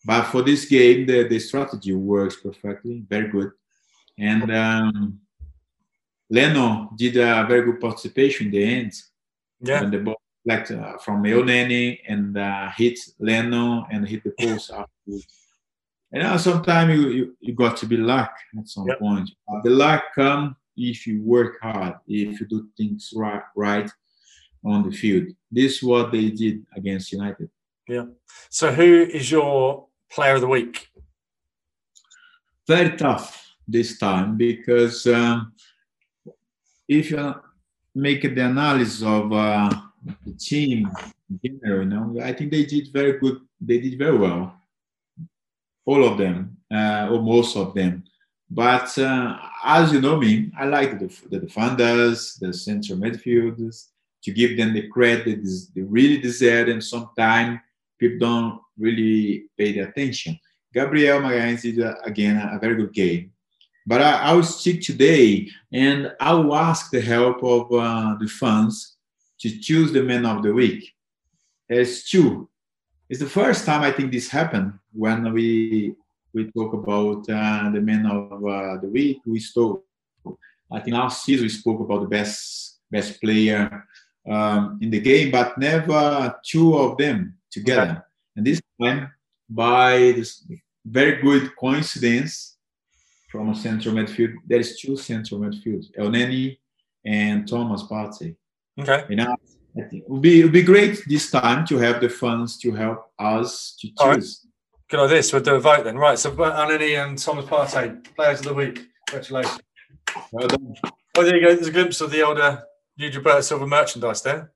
but 0.06 0.24
for 0.26 0.42
this 0.42 0.66
game 0.66 1.06
the, 1.06 1.28
the 1.28 1.40
strategy 1.40 1.94
works 1.94 2.38
perfectly 2.38 3.04
very 3.10 3.30
good 3.30 3.52
and 4.18 4.52
um, 4.52 5.20
Leno 6.30 6.90
did 6.96 7.18
a 7.18 7.46
very 7.48 7.64
good 7.64 7.80
participation 7.80 8.48
in 8.48 8.52
the 8.52 8.64
end 8.64 8.94
yeah 9.62 9.82
when 9.82 9.92
the 9.92 10.00
ball 10.00 10.20
like 10.46 10.70
uh, 10.70 10.98
from 11.00 11.24
Elneny 11.24 12.00
and 12.08 12.38
uh, 12.38 12.70
hit 12.78 13.00
Leno 13.20 13.86
and 13.92 14.08
hit 14.08 14.24
the 14.24 14.34
post 14.40 14.72
afterwards. 14.72 15.28
And 16.12 16.24
uh, 16.24 16.38
sometimes 16.38 16.94
you, 16.94 17.10
you, 17.10 17.38
you 17.40 17.54
got 17.54 17.78
to 17.78 17.86
be 17.88 17.98
luck 17.98 18.32
at 18.58 18.68
some 18.68 18.88
yep. 18.88 19.00
point. 19.00 19.30
But 19.48 19.64
the 19.64 19.72
luck 19.72 20.04
come 20.14 20.56
if 20.78 21.08
you 21.08 21.22
work 21.24 21.56
hard, 21.62 21.96
if 22.08 22.40
you 22.40 22.46
do 22.46 22.68
things 22.78 23.12
right, 23.16 23.42
right 23.56 23.90
on 24.64 24.88
the 24.88 24.96
field. 24.96 25.28
This 25.52 25.78
is 25.78 25.84
what 25.84 26.12
they 26.12 26.30
did 26.30 26.66
against 26.76 27.12
United. 27.12 27.50
Yeah. 27.88 28.06
So, 28.50 28.72
who 28.72 29.04
is 29.04 29.30
your 29.30 29.88
player 30.12 30.36
of 30.36 30.42
the 30.42 30.48
week? 30.48 30.90
Very 32.68 32.98
tough 32.98 33.56
this 33.68 34.00
time 34.00 34.38
because 34.38 35.06
um, 35.08 35.54
if 36.88 37.12
you 37.12 37.36
make 37.94 38.22
the 38.22 38.46
analysis 38.46 39.02
of 39.04 39.32
uh, 39.32 39.70
the 40.26 40.34
team 40.34 40.90
in 41.30 41.40
general, 41.44 41.84
you 41.84 41.90
know, 41.90 42.22
I 42.22 42.34
think 42.34 42.52
they 42.52 42.66
did 42.66 42.92
very 42.92 43.20
good. 43.20 43.42
They 43.60 43.80
did 43.80 43.98
very 43.98 44.18
well, 44.18 44.54
all 45.86 46.04
of 46.04 46.18
them, 46.18 46.58
uh, 46.72 47.10
or 47.12 47.22
most 47.22 47.56
of 47.56 47.74
them. 47.74 48.04
But 48.50 48.98
uh, 49.00 49.38
as 49.64 49.92
you 49.92 50.02
know 50.02 50.18
me, 50.18 50.52
I 50.58 50.66
like 50.66 51.00
the, 51.00 51.08
the 51.30 51.40
defenders, 51.40 52.36
the 52.36 52.54
central 52.54 53.00
midfielders, 53.00 53.88
to 54.24 54.32
give 54.32 54.58
them 54.58 54.74
the 54.74 54.88
credit 54.88 55.44
they 55.74 55.82
really 55.82 56.20
deserve, 56.20 56.68
and 56.68 56.84
sometimes 56.84 57.60
people 58.00 58.20
don't 58.20 58.62
really 58.78 59.46
pay 59.58 59.72
the 59.72 59.80
attention. 59.80 60.38
Gabriel 60.74 61.22
Magalhães 61.22 61.62
did, 61.62 61.80
uh, 61.82 61.96
again, 62.04 62.38
a 62.38 62.60
very 62.60 62.76
good 62.76 62.94
game. 62.94 63.32
But 63.86 64.02
I, 64.02 64.12
I 64.30 64.34
will 64.34 64.44
stick 64.44 64.82
today 64.82 65.48
and 65.72 66.12
I 66.20 66.34
will 66.34 66.56
ask 66.56 66.90
the 66.90 67.02
help 67.02 67.44
of 67.44 67.72
uh, 67.72 68.16
the 68.20 68.28
fans 68.28 68.98
to 69.40 69.60
choose 69.60 69.92
the 69.92 70.02
man 70.02 70.26
of 70.26 70.44
the 70.44 70.54
week. 70.54 70.92
It's 71.70 72.10
two. 72.10 72.50
It's 73.10 73.20
the 73.20 73.30
first 73.30 73.66
time 73.66 73.82
I 73.82 73.92
think 73.92 74.12
this 74.12 74.30
happened 74.30 74.74
when 74.94 75.32
we 75.34 75.96
we 76.34 76.52
talk 76.52 76.74
about 76.74 77.30
uh, 77.30 77.70
the 77.70 77.80
man 77.80 78.06
of 78.06 78.44
uh, 78.44 78.78
the 78.82 78.90
week. 78.92 79.22
We 79.26 79.40
spoke, 79.40 79.86
I 80.72 80.80
think 80.80 80.98
last 80.98 81.24
season 81.24 81.44
we 81.44 81.50
spoke 81.50 81.80
about 81.80 82.02
the 82.02 82.08
best 82.08 82.80
best 82.92 83.22
player 83.22 83.86
um, 84.30 84.80
in 84.82 84.90
the 84.90 85.00
game, 85.00 85.32
but 85.32 85.58
never 85.58 86.36
two 86.44 86.76
of 86.78 86.98
them 86.98 87.38
together. 87.52 88.04
And 88.36 88.46
this 88.46 88.62
time, 88.82 89.12
by 89.50 90.14
this 90.18 90.44
very 90.86 91.22
good 91.22 91.56
coincidence 91.56 92.55
from 93.36 93.50
a 93.50 93.56
central 93.56 93.94
midfield, 93.94 94.34
there 94.48 94.60
is 94.60 94.80
two 94.80 94.96
central 94.96 95.42
midfields, 95.42 95.88
Elneny 96.00 96.58
and 97.06 97.48
Thomas 97.48 97.84
Partey. 97.84 98.36
Okay. 98.80 99.04
You 99.10 99.18
know, 99.18 99.36
I 99.78 99.82
think 99.90 100.04
it 100.04 100.10
would 100.10 100.22
be, 100.22 100.40
it 100.40 100.44
would 100.44 100.54
be 100.54 100.64
great 100.64 101.04
this 101.08 101.30
time 101.30 101.66
to 101.68 101.78
have 101.78 102.00
the 102.00 102.08
funds 102.10 102.58
to 102.60 102.72
help 102.72 103.12
us 103.20 103.76
to 103.82 103.90
choose. 104.00 104.48
Good 104.90 105.00
on 105.02 105.10
this. 105.10 105.34
We'll 105.34 105.42
do 105.42 105.56
a 105.56 105.60
vote 105.60 105.84
then. 105.84 105.98
Right. 105.98 106.18
So 106.18 106.32
Elneny 106.32 107.04
and 107.04 107.18
Thomas 107.18 107.46
Partey, 107.46 108.04
players 108.16 108.40
of 108.40 108.46
the 108.46 108.54
week. 108.54 108.88
Congratulations. 109.08 109.60
Well 110.32 110.48
done. 110.48 110.76
Oh, 111.18 111.24
there 111.24 111.36
you 111.36 111.42
go. 111.46 111.56
There's 111.56 111.68
a 111.68 111.72
glimpse 111.72 112.00
of 112.02 112.12
the 112.12 112.22
older 112.22 112.64
New 112.98 113.12
Gilberto 113.12 113.44
Silva 113.44 113.68
merchandise 113.68 114.22
there. 114.22 114.52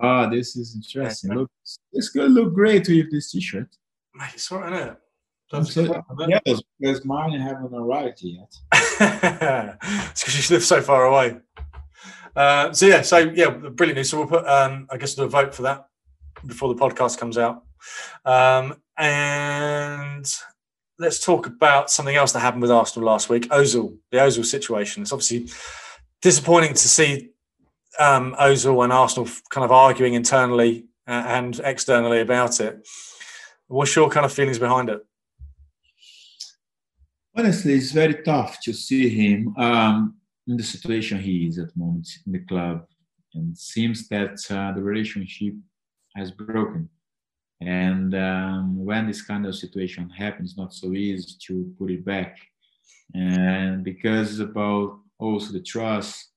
Ah, 0.00 0.28
this 0.28 0.56
is 0.56 0.76
interesting. 0.76 1.34
Look, 1.34 1.50
it's 1.92 2.08
gonna 2.10 2.28
look 2.28 2.54
great 2.54 2.88
with 2.88 3.10
this 3.10 3.32
T-shirt. 3.32 3.68
Mate, 4.14 4.30
it's 4.34 4.50
right, 4.50 4.72
isn't 4.72 4.88
it? 4.88 4.96
So, 5.62 6.02
yes, 6.28 6.62
because 6.80 7.04
mine 7.04 7.38
haven't 7.38 7.74
arrived 7.74 8.22
yet. 8.22 8.54
it's 8.72 10.24
because 10.24 10.50
you 10.50 10.56
live 10.56 10.64
so 10.64 10.80
far 10.80 11.04
away. 11.04 11.36
Uh, 12.36 12.72
so 12.72 12.86
yeah, 12.86 13.02
so 13.02 13.18
yeah, 13.18 13.50
brilliant 13.50 13.96
news. 13.96 14.10
So 14.10 14.18
we'll 14.18 14.26
put, 14.26 14.46
um, 14.46 14.86
I 14.90 14.96
guess, 14.96 15.14
do 15.14 15.22
a 15.22 15.28
vote 15.28 15.54
for 15.54 15.62
that 15.62 15.86
before 16.46 16.72
the 16.72 16.80
podcast 16.80 17.18
comes 17.18 17.38
out. 17.38 17.62
Um, 18.24 18.80
and 18.96 20.26
let's 20.98 21.24
talk 21.24 21.46
about 21.46 21.90
something 21.90 22.14
else 22.14 22.32
that 22.32 22.40
happened 22.40 22.62
with 22.62 22.70
Arsenal 22.70 23.08
last 23.08 23.28
week. 23.28 23.48
Ozil, 23.48 23.96
the 24.10 24.18
Ozil 24.18 24.44
situation. 24.44 25.02
It's 25.02 25.12
obviously 25.12 25.48
disappointing 26.22 26.74
to 26.74 26.88
see 26.88 27.30
um, 27.98 28.34
Ozil 28.40 28.82
and 28.82 28.92
Arsenal 28.92 29.28
kind 29.50 29.64
of 29.64 29.72
arguing 29.72 30.14
internally 30.14 30.86
uh, 31.06 31.24
and 31.26 31.60
externally 31.64 32.20
about 32.20 32.60
it. 32.60 32.86
What's 33.68 33.94
your 33.96 34.10
kind 34.10 34.26
of 34.26 34.32
feelings 34.32 34.58
behind 34.58 34.90
it? 34.90 35.04
Honestly, 37.36 37.74
it's 37.74 37.90
very 37.90 38.22
tough 38.22 38.60
to 38.60 38.72
see 38.72 39.08
him 39.08 39.54
um, 39.56 40.14
in 40.46 40.56
the 40.56 40.62
situation 40.62 41.18
he 41.18 41.46
is 41.48 41.58
at 41.58 41.72
the 41.72 41.78
moment 41.78 42.08
in 42.26 42.32
the 42.32 42.38
club. 42.38 42.86
And 43.34 43.52
it 43.52 43.58
seems 43.58 44.08
that 44.08 44.38
uh, 44.50 44.72
the 44.72 44.82
relationship 44.82 45.54
has 46.14 46.30
broken. 46.30 46.88
And 47.60 48.14
um, 48.14 48.84
when 48.84 49.06
this 49.06 49.22
kind 49.22 49.46
of 49.46 49.56
situation 49.56 50.08
happens, 50.10 50.56
not 50.56 50.72
so 50.72 50.92
easy 50.92 51.34
to 51.46 51.74
put 51.78 51.90
it 51.90 52.04
back. 52.04 52.38
And 53.14 53.82
because 53.82 54.30
it's 54.30 54.40
about 54.40 54.98
also 55.18 55.52
the 55.52 55.62
trust 55.62 56.30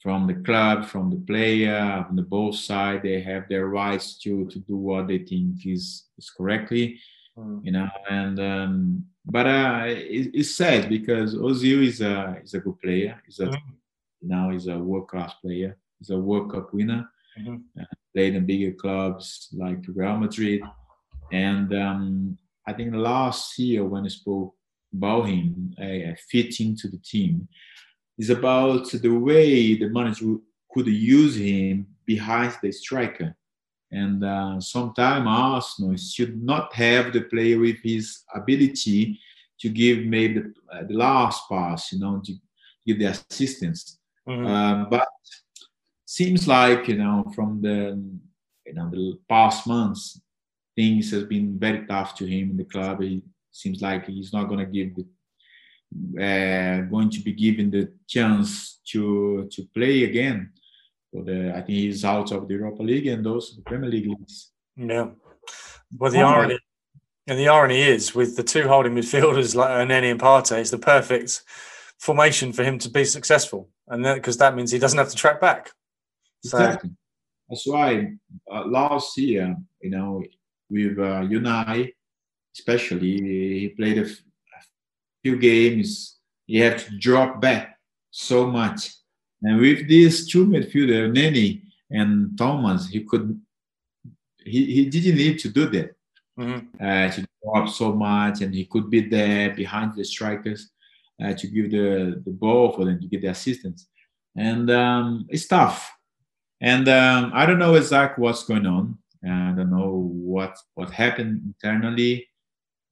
from 0.00 0.26
the 0.26 0.34
club, 0.34 0.86
from 0.86 1.10
the 1.10 1.22
player, 1.26 2.04
from 2.06 2.16
the 2.16 2.22
both 2.22 2.56
side, 2.56 3.02
they 3.02 3.20
have 3.20 3.48
their 3.48 3.66
rights 3.66 4.18
to 4.20 4.46
to 4.46 4.58
do 4.60 4.76
what 4.76 5.08
they 5.08 5.18
think 5.18 5.66
is 5.66 6.04
is 6.18 6.30
correctly, 6.30 6.98
mm. 7.36 7.60
you 7.64 7.72
know. 7.72 7.88
And 8.08 8.40
um, 8.40 9.04
but 9.30 9.46
uh, 9.46 9.84
it, 9.86 10.30
it's 10.34 10.56
sad 10.56 10.88
because 10.88 11.34
Ozil 11.34 11.86
is 11.86 12.00
a 12.00 12.40
is 12.42 12.54
a 12.54 12.60
good 12.60 12.78
player. 12.80 13.20
He's 13.24 13.40
a 13.40 13.46
mm. 13.46 13.58
now 14.22 14.50
he's 14.50 14.66
a 14.66 14.78
world 14.78 15.08
class 15.08 15.34
player. 15.42 15.76
He's 15.98 16.10
a 16.10 16.18
World 16.18 16.52
Cup 16.52 16.72
winner. 16.74 17.08
Mm-hmm. 17.38 17.80
Uh, 17.80 17.84
played 18.14 18.34
in 18.34 18.44
bigger 18.44 18.72
clubs 18.72 19.48
like 19.52 19.78
Real 19.94 20.16
Madrid, 20.16 20.62
and 21.32 21.72
um, 21.74 22.38
I 22.66 22.72
think 22.72 22.94
last 22.94 23.58
year 23.58 23.84
when 23.84 24.04
I 24.04 24.08
spoke 24.08 24.54
about 24.92 25.28
him 25.28 25.72
uh, 25.80 26.14
fitting 26.28 26.76
to 26.78 26.88
the 26.88 26.98
team, 26.98 27.46
is 28.18 28.30
about 28.30 28.90
the 28.90 29.08
way 29.08 29.76
the 29.76 29.88
manager 29.88 30.36
could 30.72 30.86
use 30.86 31.36
him 31.36 31.86
behind 32.04 32.52
the 32.62 32.72
striker. 32.72 33.36
And 33.92 34.24
uh, 34.24 34.60
sometimes 34.60 35.26
Arsenal 35.28 35.96
should 35.96 36.42
not 36.42 36.72
have 36.74 37.12
the 37.12 37.22
player 37.22 37.58
with 37.58 37.78
his 37.82 38.22
ability 38.34 39.18
to 39.60 39.68
give 39.68 40.04
maybe 40.04 40.40
the, 40.40 40.54
uh, 40.72 40.84
the 40.84 40.94
last 40.94 41.48
pass, 41.48 41.92
you 41.92 41.98
know, 41.98 42.22
to 42.24 42.32
give 42.86 42.98
the 42.98 43.06
assistance. 43.06 43.98
Mm-hmm. 44.28 44.46
Uh, 44.46 44.84
but 44.84 45.08
seems 46.06 46.48
like 46.48 46.88
you 46.88 46.98
know 46.98 47.24
from 47.34 47.62
the 47.62 48.00
you 48.66 48.74
know 48.74 48.90
the 48.90 49.18
past 49.28 49.66
months, 49.66 50.20
things 50.76 51.10
has 51.10 51.24
been 51.24 51.58
very 51.58 51.86
tough 51.86 52.14
to 52.16 52.24
him 52.26 52.50
in 52.50 52.56
the 52.56 52.64
club. 52.64 53.00
He 53.02 53.22
seems 53.50 53.80
like 53.80 54.06
he's 54.06 54.32
not 54.32 54.48
going 54.48 54.60
to 54.60 54.66
give 54.66 54.94
the 54.96 55.06
uh, 56.18 56.82
going 56.82 57.10
to 57.10 57.20
be 57.20 57.32
given 57.32 57.70
the 57.70 57.92
chance 58.06 58.80
to 58.92 59.48
to 59.52 59.64
play 59.74 60.04
again. 60.04 60.52
So 61.12 61.22
the, 61.22 61.50
I 61.50 61.62
think 61.62 61.78
he's 61.78 62.04
out 62.04 62.30
of 62.32 62.46
the 62.46 62.54
Europa 62.54 62.82
League 62.82 63.06
and 63.06 63.26
also 63.26 63.56
the 63.56 63.62
Premier 63.62 63.90
League 63.90 64.06
leagues. 64.06 64.52
Yeah. 64.76 65.08
Well, 65.98 66.10
the 66.10 66.22
oh. 66.22 66.28
irony 66.28 66.58
and 67.26 67.38
the 67.38 67.48
irony 67.48 67.80
is 67.80 68.14
with 68.14 68.36
the 68.36 68.42
two 68.42 68.66
holding 68.66 68.94
midfielders 68.94 69.54
like 69.54 69.70
Elneny 69.70 70.10
and 70.10 70.20
Partey, 70.20 70.58
it's 70.58 70.70
the 70.70 70.78
perfect 70.78 71.42
formation 71.98 72.52
for 72.52 72.64
him 72.64 72.78
to 72.78 72.90
be 72.90 73.04
successful, 73.04 73.68
and 73.88 74.04
that 74.04 74.14
because 74.14 74.38
that 74.38 74.56
means 74.56 74.70
he 74.70 74.78
doesn't 74.78 74.98
have 74.98 75.10
to 75.10 75.16
track 75.16 75.40
back. 75.40 75.70
So, 76.42 76.58
exactly. 76.58 76.90
That's 77.48 77.66
why 77.66 78.14
uh, 78.50 78.64
last 78.66 79.16
year, 79.18 79.56
you 79.80 79.90
know, 79.90 80.24
with 80.70 80.98
uh, 80.98 81.22
Unai, 81.22 81.92
especially, 82.56 83.18
he 83.18 83.68
played 83.76 83.98
a, 83.98 84.06
few 85.22 85.36
games, 85.36 86.18
he 86.46 86.58
had 86.58 86.78
to 86.78 86.98
drop 86.98 87.40
back 87.42 87.78
so 88.10 88.46
much. 88.46 88.94
And 89.42 89.60
with 89.60 89.88
these 89.88 90.28
two 90.30 90.46
midfielders, 90.46 91.14
Neni 91.14 91.62
and 91.90 92.36
Thomas, 92.36 92.88
he 92.88 93.04
could 93.04 93.40
he, 94.44 94.64
he 94.74 94.84
didn't 94.86 95.16
need 95.16 95.38
to 95.40 95.48
do 95.48 95.66
that. 95.70 95.94
Mm-hmm. 96.38 96.82
Uh, 96.82 97.10
to 97.10 97.26
drop 97.42 97.68
so 97.68 97.92
much, 97.92 98.40
and 98.40 98.54
he 98.54 98.64
could 98.64 98.88
be 98.88 99.00
there 99.00 99.54
behind 99.54 99.94
the 99.94 100.04
strikers 100.04 100.70
uh, 101.22 101.34
to 101.34 101.46
give 101.46 101.70
the, 101.70 102.22
the 102.24 102.30
ball 102.30 102.72
for 102.72 102.86
them 102.86 102.98
to 102.98 103.06
get 103.06 103.20
the 103.20 103.28
assistance. 103.28 103.88
And 104.36 104.70
um, 104.70 105.26
it's 105.28 105.46
tough. 105.46 105.90
And 106.62 106.88
um, 106.88 107.32
I 107.34 107.44
don't 107.44 107.58
know 107.58 107.74
exactly 107.74 108.22
what's 108.22 108.44
going 108.44 108.66
on. 108.66 108.96
I 109.22 109.52
don't 109.54 109.70
know 109.70 110.10
what 110.12 110.56
what 110.74 110.90
happened 110.90 111.42
internally 111.44 112.30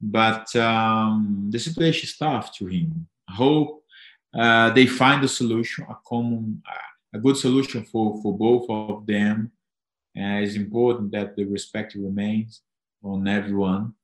but 0.01 0.55
um, 0.57 1.49
the 1.51 1.59
situation 1.59 2.05
is 2.05 2.17
tough 2.17 2.57
to 2.59 2.67
him. 2.67 3.09
I 3.29 3.35
hope 3.35 3.78
uh, 4.39 4.71
they 4.71 4.87
find 4.87 5.25
a 5.25 5.29
solution, 5.29 5.85
a 5.89 5.97
common, 6.07 6.63
uh, 6.67 7.19
a 7.19 7.19
good 7.19 7.37
solution 7.37 7.85
for, 7.85 8.21
for 8.23 8.37
both 8.37 8.67
of 8.69 9.07
them. 9.07 9.51
Uh, 10.17 10.41
it's 10.43 10.55
important 10.55 11.11
that 11.13 11.35
the 11.37 11.45
respect 11.45 11.95
remains 11.95 12.63
on 13.03 13.27
everyone. 13.27 13.95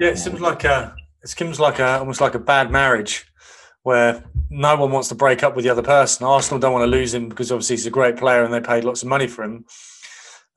yeah, 0.00 0.10
it 0.10 0.18
seems 0.18 0.40
like 0.40 0.64
a 0.64 0.94
it 1.22 1.28
seems 1.28 1.58
like 1.58 1.80
a 1.80 1.98
almost 1.98 2.20
like 2.20 2.34
a 2.34 2.38
bad 2.38 2.70
marriage 2.70 3.26
where 3.82 4.24
no 4.48 4.76
one 4.76 4.90
wants 4.92 5.08
to 5.08 5.14
break 5.14 5.42
up 5.42 5.56
with 5.56 5.64
the 5.64 5.70
other 5.70 5.82
person. 5.82 6.26
Arsenal 6.26 6.60
don't 6.60 6.72
want 6.72 6.82
to 6.84 6.98
lose 6.98 7.12
him 7.14 7.28
because 7.28 7.50
obviously 7.50 7.76
he's 7.76 7.86
a 7.86 7.90
great 7.90 8.16
player 8.16 8.44
and 8.44 8.52
they 8.52 8.60
paid 8.60 8.84
lots 8.84 9.02
of 9.02 9.08
money 9.08 9.26
for 9.26 9.42
him. 9.42 9.64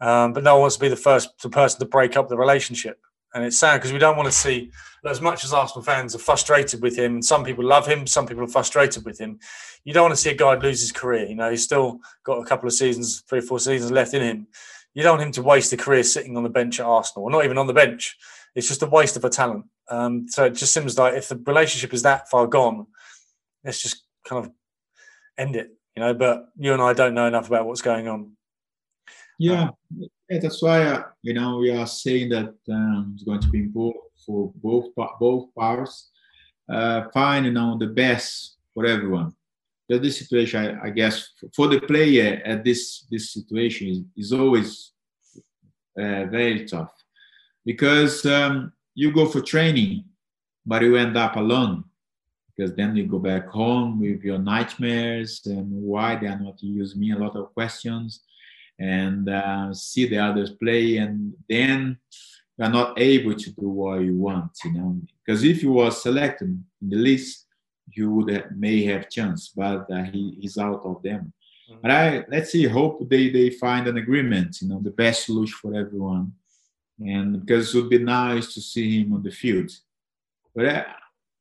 Um, 0.01 0.33
but 0.33 0.43
no 0.43 0.55
one 0.55 0.61
wants 0.61 0.75
to 0.75 0.81
be 0.81 0.89
the 0.89 0.95
first 0.95 1.29
the 1.41 1.49
person 1.49 1.79
to 1.79 1.85
break 1.85 2.15
up 2.17 2.29
the 2.29 2.37
relationship 2.37 2.99
and 3.33 3.43
it's 3.43 3.57
sad 3.57 3.77
because 3.77 3.91
we 3.91 3.99
don't 3.99 4.15
want 4.15 4.27
to 4.27 4.31
see 4.31 4.71
as 5.05 5.21
much 5.21 5.43
as 5.43 5.53
Arsenal 5.53 5.83
fans 5.83 6.15
are 6.15 6.19
frustrated 6.19 6.81
with 6.81 6.97
him. 6.97 7.21
Some 7.21 7.43
people 7.43 7.65
love 7.65 7.87
him, 7.87 8.07
some 8.07 8.25
people 8.25 8.43
are 8.43 8.47
frustrated 8.47 9.03
with 9.05 9.19
him. 9.19 9.39
You 9.83 9.93
don't 9.93 10.03
want 10.03 10.15
to 10.15 10.21
see 10.21 10.29
a 10.29 10.35
guy 10.35 10.55
lose 10.55 10.81
his 10.81 10.91
career. 10.91 11.25
You 11.25 11.35
know, 11.35 11.49
he's 11.49 11.63
still 11.63 11.99
got 12.23 12.39
a 12.39 12.45
couple 12.45 12.67
of 12.67 12.73
seasons, 12.73 13.21
three 13.27 13.39
or 13.39 13.43
four 13.43 13.59
seasons 13.59 13.91
left 13.91 14.13
in 14.13 14.21
him. 14.21 14.47
You 14.93 15.03
don't 15.03 15.17
want 15.17 15.27
him 15.27 15.31
to 15.33 15.41
waste 15.41 15.73
a 15.73 15.77
career 15.77 16.03
sitting 16.03 16.37
on 16.37 16.43
the 16.43 16.49
bench 16.49 16.79
at 16.79 16.85
Arsenal, 16.85 17.25
or 17.25 17.31
not 17.31 17.43
even 17.43 17.57
on 17.57 17.67
the 17.67 17.73
bench. 17.73 18.15
It's 18.55 18.67
just 18.67 18.83
a 18.83 18.87
waste 18.87 19.17
of 19.17 19.25
a 19.25 19.29
talent. 19.29 19.65
Um, 19.89 20.27
so 20.29 20.45
it 20.45 20.51
just 20.51 20.73
seems 20.73 20.97
like 20.97 21.15
if 21.15 21.29
the 21.29 21.41
relationship 21.45 21.93
is 21.93 22.03
that 22.03 22.29
far 22.29 22.47
gone, 22.47 22.87
let's 23.63 23.81
just 23.81 24.03
kind 24.25 24.45
of 24.45 24.51
end 25.37 25.55
it. 25.55 25.71
You 25.95 26.01
know, 26.01 26.13
but 26.13 26.49
you 26.57 26.73
and 26.73 26.81
I 26.81 26.93
don't 26.93 27.13
know 27.13 27.27
enough 27.27 27.47
about 27.47 27.65
what's 27.65 27.81
going 27.81 28.07
on. 28.07 28.33
Yeah, 29.43 29.71
yeah, 30.29 30.39
that's 30.41 30.61
why 30.61 30.85
uh, 30.85 31.03
you 31.21 31.33
know 31.33 31.57
we 31.57 31.69
are 31.69 31.85
saying 31.85 32.29
that 32.29 32.53
um, 32.69 33.11
it's 33.13 33.25
going 33.25 33.41
to 33.41 33.49
be 33.49 33.59
important 33.59 34.05
for 34.25 34.53
both 34.63 34.85
both 35.19 35.53
parts. 35.53 36.11
Uh, 36.69 37.09
find 37.13 37.45
you 37.45 37.51
know 37.51 37.77
the 37.77 37.87
best 37.87 38.55
for 38.73 38.85
everyone. 38.85 39.35
But 39.89 40.01
this 40.01 40.17
situation, 40.17 40.59
I, 40.63 40.87
I, 40.87 40.89
guess, 40.91 41.27
for 41.53 41.67
the 41.67 41.81
player 41.81 42.41
at 42.45 42.63
this 42.63 43.05
this 43.11 43.33
situation 43.33 43.89
is, 43.89 43.99
is 44.15 44.31
always 44.31 44.93
uh, 45.99 46.23
very 46.37 46.65
tough 46.65 46.93
because 47.65 48.25
um, 48.25 48.71
you 48.95 49.11
go 49.11 49.25
for 49.25 49.41
training, 49.41 50.05
but 50.65 50.83
you 50.83 50.95
end 50.95 51.17
up 51.17 51.35
alone 51.35 51.83
because 52.55 52.73
then 52.75 52.95
you 52.95 53.07
go 53.07 53.19
back 53.19 53.49
home 53.49 53.99
with 53.99 54.23
your 54.23 54.39
nightmares 54.39 55.41
and 55.47 55.69
why 55.69 56.15
they 56.15 56.27
are 56.27 56.39
not 56.39 56.63
using 56.63 57.01
me 57.01 57.11
a 57.11 57.17
lot 57.17 57.35
of 57.35 57.53
questions 57.53 58.21
and 58.79 59.29
uh, 59.29 59.73
see 59.73 60.05
the 60.07 60.17
others 60.17 60.51
play 60.51 60.97
and 60.97 61.33
then 61.49 61.97
you 62.57 62.65
are 62.65 62.71
not 62.71 62.99
able 62.99 63.35
to 63.35 63.51
do 63.51 63.67
what 63.67 64.01
you 64.01 64.15
want 64.15 64.51
you 64.63 64.73
know? 64.73 64.99
Because 65.25 65.43
if 65.43 65.63
you 65.63 65.73
were 65.73 65.91
selected 65.91 66.49
in 66.81 66.89
the 66.89 66.97
list 66.97 67.45
you 67.91 68.11
would 68.11 68.29
have, 68.29 68.51
may 68.51 68.83
have 68.85 69.09
chance 69.09 69.51
but 69.55 69.89
uh, 69.91 70.03
he, 70.03 70.37
he's 70.41 70.57
out 70.57 70.81
of 70.83 71.01
them. 71.03 71.33
Mm-hmm. 71.69 71.79
but 71.81 71.91
i 71.91 72.25
let's 72.29 72.51
see 72.51 72.65
hope 72.65 73.07
they 73.09 73.29
they 73.29 73.49
find 73.49 73.87
an 73.87 73.97
agreement 73.97 74.61
you 74.61 74.67
know 74.67 74.79
the 74.81 74.91
best 74.91 75.25
solution 75.25 75.57
for 75.61 75.73
everyone. 75.75 76.33
And 76.99 77.39
because 77.39 77.73
it 77.73 77.77
would 77.77 77.89
be 77.89 77.99
nice 77.99 78.53
to 78.53 78.61
see 78.61 79.01
him 79.01 79.13
on 79.13 79.23
the 79.23 79.31
field. 79.31 79.71
But 80.55 80.65
uh, 80.65 80.83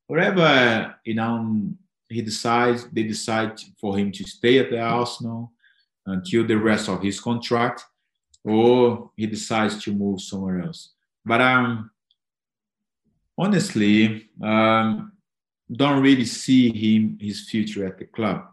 whatever 0.06 0.96
you 1.04 1.14
know 1.14 1.70
he 2.08 2.22
decides 2.22 2.86
they 2.90 3.04
decide 3.04 3.58
for 3.80 3.98
him 3.98 4.12
to 4.12 4.24
stay 4.24 4.58
at 4.58 4.70
the 4.70 4.80
arsenal 4.80 5.52
until 6.06 6.46
the 6.46 6.56
rest 6.56 6.88
of 6.88 7.02
his 7.02 7.20
contract 7.20 7.84
or 8.44 9.10
he 9.16 9.26
decides 9.26 9.82
to 9.84 9.92
move 9.92 10.20
somewhere 10.20 10.60
else. 10.60 10.90
But 11.24 11.40
um, 11.40 11.90
honestly, 13.38 14.28
um, 14.42 15.12
don't 15.70 16.02
really 16.02 16.24
see 16.24 16.70
him 16.70 17.18
his 17.20 17.48
future 17.48 17.86
at 17.86 17.98
the 17.98 18.04
club 18.04 18.44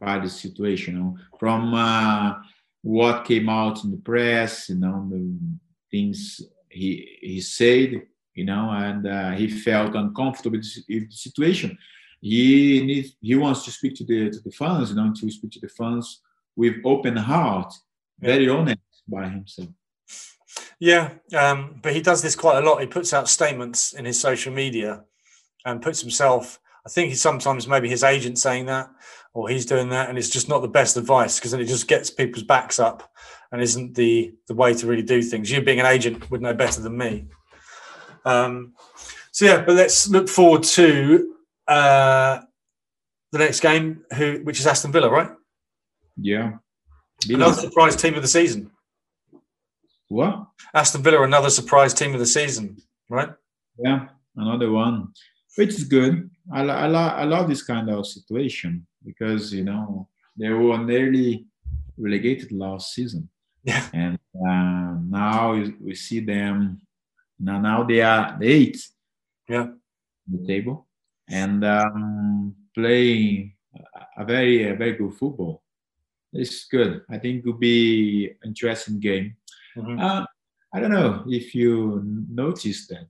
by 0.00 0.18
the 0.18 0.28
situation. 0.28 0.96
You 0.96 1.00
know, 1.00 1.18
from 1.38 1.72
uh, 1.74 2.34
what 2.82 3.24
came 3.24 3.48
out 3.48 3.84
in 3.84 3.90
the 3.92 3.96
press, 3.98 4.68
you 4.68 4.76
know, 4.76 5.06
the 5.08 5.38
things 5.90 6.40
he 6.68 7.18
he 7.20 7.40
said, 7.40 8.02
you 8.34 8.44
know, 8.44 8.70
and 8.70 9.06
uh, 9.06 9.30
he 9.32 9.48
felt 9.48 9.94
uncomfortable 9.94 10.58
with 10.58 10.88
the 10.88 11.06
situation. 11.10 11.78
He 12.20 12.82
needs 12.84 13.16
he 13.20 13.34
wants 13.36 13.64
to 13.64 13.70
speak 13.70 13.94
to 13.96 14.04
the 14.04 14.30
to 14.30 14.40
the 14.40 14.50
fans, 14.50 14.90
you 14.90 14.96
know, 14.96 15.12
to 15.12 15.30
speak 15.30 15.52
to 15.52 15.60
the 15.60 15.68
fans 15.68 16.20
with 16.56 16.76
open 16.84 17.16
heart, 17.16 17.72
very 18.18 18.46
yeah. 18.46 18.52
honest 18.52 18.80
by 19.08 19.28
himself. 19.28 19.68
Yeah, 20.78 21.10
um, 21.36 21.78
but 21.80 21.94
he 21.94 22.00
does 22.00 22.22
this 22.22 22.34
quite 22.34 22.58
a 22.58 22.66
lot. 22.66 22.80
He 22.80 22.86
puts 22.86 23.12
out 23.12 23.28
statements 23.28 23.92
in 23.92 24.04
his 24.04 24.20
social 24.20 24.52
media 24.52 25.04
and 25.64 25.80
puts 25.80 26.00
himself. 26.00 26.58
I 26.84 26.88
think 26.88 27.10
he's 27.10 27.22
sometimes 27.22 27.68
maybe 27.68 27.88
his 27.88 28.02
agent 28.02 28.38
saying 28.38 28.66
that, 28.66 28.90
or 29.32 29.48
he's 29.48 29.64
doing 29.64 29.90
that, 29.90 30.08
and 30.08 30.18
it's 30.18 30.28
just 30.28 30.48
not 30.48 30.60
the 30.60 30.68
best 30.68 30.96
advice 30.96 31.38
because 31.38 31.52
then 31.52 31.60
it 31.60 31.66
just 31.66 31.86
gets 31.86 32.10
people's 32.10 32.42
backs 32.42 32.80
up 32.80 33.12
and 33.52 33.62
isn't 33.62 33.94
the 33.94 34.34
the 34.48 34.54
way 34.54 34.74
to 34.74 34.86
really 34.86 35.02
do 35.02 35.22
things. 35.22 35.50
You 35.50 35.62
being 35.62 35.80
an 35.80 35.86
agent 35.86 36.28
would 36.30 36.42
know 36.42 36.54
better 36.54 36.80
than 36.80 36.98
me. 36.98 37.26
Um, 38.24 38.74
so 39.30 39.44
yeah, 39.44 39.62
but 39.62 39.76
let's 39.76 40.08
look 40.08 40.28
forward 40.28 40.64
to 40.64 41.36
uh, 41.68 42.40
the 43.30 43.38
next 43.38 43.60
game, 43.60 44.04
who 44.16 44.40
which 44.42 44.58
is 44.58 44.66
Aston 44.66 44.92
Villa, 44.92 45.08
right? 45.08 45.30
Yeah. 46.16 46.58
Another 47.28 47.54
surprise 47.54 47.96
team 47.96 48.14
of 48.14 48.22
the 48.22 48.28
season. 48.28 48.70
What? 50.08 50.46
Aston 50.74 51.02
Villa, 51.02 51.22
another 51.22 51.50
surprise 51.50 51.94
team 51.94 52.12
of 52.12 52.20
the 52.20 52.26
season, 52.26 52.76
right? 53.08 53.30
Yeah, 53.78 54.08
another 54.36 54.70
one, 54.70 55.08
which 55.56 55.70
is 55.70 55.84
good. 55.84 56.30
I, 56.52 56.62
I, 56.62 56.86
I 56.86 57.24
love 57.24 57.48
this 57.48 57.62
kind 57.62 57.88
of 57.88 58.06
situation 58.06 58.86
because, 59.04 59.52
you 59.54 59.64
know, 59.64 60.08
they 60.36 60.50
were 60.50 60.78
nearly 60.78 61.46
relegated 61.96 62.52
last 62.52 62.94
season. 62.94 63.28
Yeah. 63.64 63.86
And 63.94 64.18
uh, 64.34 64.98
now 65.08 65.62
we 65.80 65.94
see 65.94 66.20
them, 66.20 66.80
now, 67.38 67.60
now 67.60 67.84
they 67.84 68.02
are 68.02 68.36
the 68.38 68.46
eighth 68.46 68.90
yeah. 69.48 69.68
the 70.26 70.46
table 70.46 70.88
and 71.28 71.64
um, 71.64 72.54
playing 72.74 73.54
a 74.16 74.24
very, 74.24 74.68
a 74.68 74.74
very 74.74 74.92
good 74.92 75.14
football. 75.14 75.61
It's 76.32 76.64
good. 76.64 77.02
I 77.10 77.18
think 77.18 77.38
it 77.38 77.46
will 77.46 77.58
be 77.58 78.32
interesting 78.44 79.00
game. 79.00 79.36
Mm-hmm. 79.76 79.98
Uh, 80.00 80.24
I 80.74 80.80
don't 80.80 80.90
know 80.90 81.24
if 81.26 81.54
you 81.54 82.02
noticed 82.30 82.88
that 82.88 83.06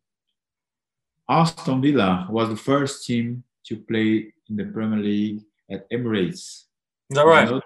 Aston 1.29 1.81
Villa 1.81 2.27
was 2.29 2.49
the 2.49 2.57
first 2.57 3.07
team 3.07 3.45
to 3.67 3.77
play 3.77 4.33
in 4.49 4.57
the 4.57 4.65
Premier 4.65 4.99
League 4.99 5.43
at 5.71 5.89
Emirates. 5.91 6.65
Is 7.11 7.17
that 7.17 7.27
right? 7.27 7.49
You 7.49 7.55
know? 7.57 7.63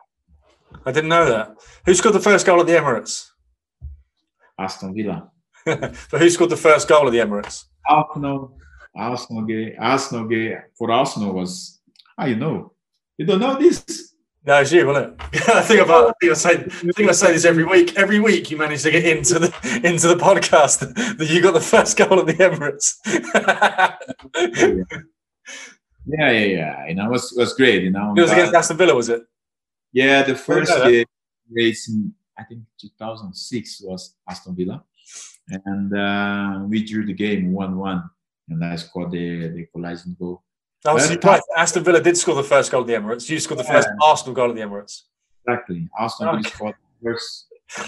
I 0.84 0.92
didn't 0.92 1.08
know 1.08 1.24
that. 1.24 1.56
Who 1.86 1.94
scored 1.94 2.14
the 2.14 2.20
first 2.20 2.44
goal 2.44 2.60
at 2.60 2.66
the 2.66 2.74
Emirates? 2.74 3.30
Aston 4.58 4.94
Villa. 4.94 5.30
but 5.64 6.20
who 6.20 6.28
scored 6.30 6.50
the 6.50 6.56
first 6.56 6.86
goal 6.88 7.06
at 7.06 7.12
the 7.12 7.18
Emirates? 7.18 7.64
Arsenal. 7.88 8.58
Arsenal. 8.94 9.46
Arsenal 9.78 10.28
for 10.76 10.90
Arsenal 10.90 11.32
was. 11.32 11.80
How 12.18 12.26
you 12.26 12.36
know? 12.36 12.72
You 13.18 13.26
don't 13.26 13.40
know 13.40 13.58
this? 13.58 14.14
No, 14.46 14.60
it's 14.60 14.70
you, 14.70 14.86
wasn't 14.86 15.20
it? 15.20 15.20
I 15.48 15.62
think 15.62 15.80
about. 15.80 16.10
I 16.10 16.12
think 16.20 16.30
I 16.30 16.34
say. 16.36 16.50
I 16.50 16.92
think 16.92 17.08
I 17.08 17.12
say 17.12 17.32
this 17.32 17.44
every 17.44 17.64
week. 17.64 17.96
Every 17.96 18.20
week, 18.20 18.48
you 18.48 18.56
manage 18.56 18.84
to 18.84 18.92
get 18.92 19.04
into 19.04 19.40
the 19.40 19.80
into 19.82 20.06
the 20.06 20.14
podcast 20.14 20.78
that 21.18 21.28
you 21.28 21.42
got 21.42 21.54
the 21.54 21.60
first 21.60 21.96
goal 21.96 22.20
at 22.20 22.26
the 22.26 22.34
Emirates. 22.34 22.98
yeah, 26.06 26.30
yeah, 26.30 26.30
yeah. 26.30 26.86
You 26.86 26.94
know, 26.94 27.06
it 27.06 27.10
was 27.10 27.36
it 27.36 27.40
was 27.40 27.54
great. 27.54 27.82
You 27.82 27.90
know, 27.90 28.14
it 28.16 28.20
was 28.20 28.30
against 28.30 28.54
Aston 28.54 28.76
Villa, 28.76 28.94
was 28.94 29.08
it? 29.08 29.22
Yeah, 29.92 30.22
the 30.22 30.36
first 30.36 30.72
game 30.84 31.06
race 31.50 31.88
in 31.88 32.14
I 32.38 32.44
think 32.44 32.60
2006 32.80 33.80
was 33.82 34.14
Aston 34.28 34.54
Villa, 34.54 34.84
and 35.64 35.92
uh, 35.92 36.60
we 36.68 36.84
drew 36.84 37.04
the 37.04 37.14
game 37.14 37.52
one-one, 37.52 38.08
and 38.48 38.64
I 38.64 38.76
scored 38.76 39.10
the 39.10 39.48
the 39.48 39.56
equalizing 39.56 40.14
goal. 40.16 40.44
Oh, 40.86 40.98
so 40.98 41.16
right. 41.22 41.40
Aston 41.56 41.84
Villa 41.84 42.00
did 42.00 42.16
score 42.16 42.34
the 42.34 42.42
first 42.42 42.70
goal 42.70 42.82
of 42.82 42.86
the 42.86 42.94
Emirates. 42.94 43.28
You 43.28 43.38
scored 43.40 43.60
the 43.60 43.64
first 43.64 43.88
yeah. 43.88 44.08
Arsenal 44.08 44.34
goal 44.34 44.50
of 44.50 44.56
the 44.56 44.62
Emirates. 44.62 45.02
Exactly. 45.46 45.88
Arsenal 45.98 46.36
okay. 46.36 46.48
scored 46.48 46.74
the 47.02 47.10
first 47.10 47.46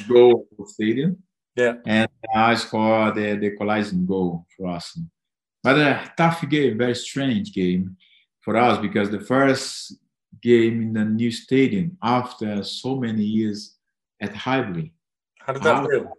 goal 0.09 0.47
of 0.53 0.67
the 0.67 0.73
stadium. 0.73 1.23
Yeah. 1.57 1.75
And 1.87 2.09
I 2.35 2.55
scored 2.55 3.17
the, 3.17 3.37
the 3.37 3.47
equalizing 3.47 4.07
goal 4.07 4.47
for 4.57 4.69
Arsenal. 4.69 5.09
But 5.63 5.79
a 5.79 6.13
tough 6.17 6.49
game, 6.49 6.79
very 6.79 6.95
strange 6.95 7.53
game 7.53 7.97
for 8.41 8.57
us 8.57 8.79
because 8.81 9.11
the 9.11 9.21
first 9.21 9.97
game 10.41 10.83
in 10.83 10.93
the 10.93 11.05
new 11.05 11.31
stadium 11.31 11.97
after 12.03 12.63
so 12.63 12.97
many 12.97 13.25
years 13.25 13.77
at 14.21 14.35
Highbury. 14.35 14.93
How 15.41 15.53
did 15.53 15.63
that 15.63 15.87
feel? 15.87 16.13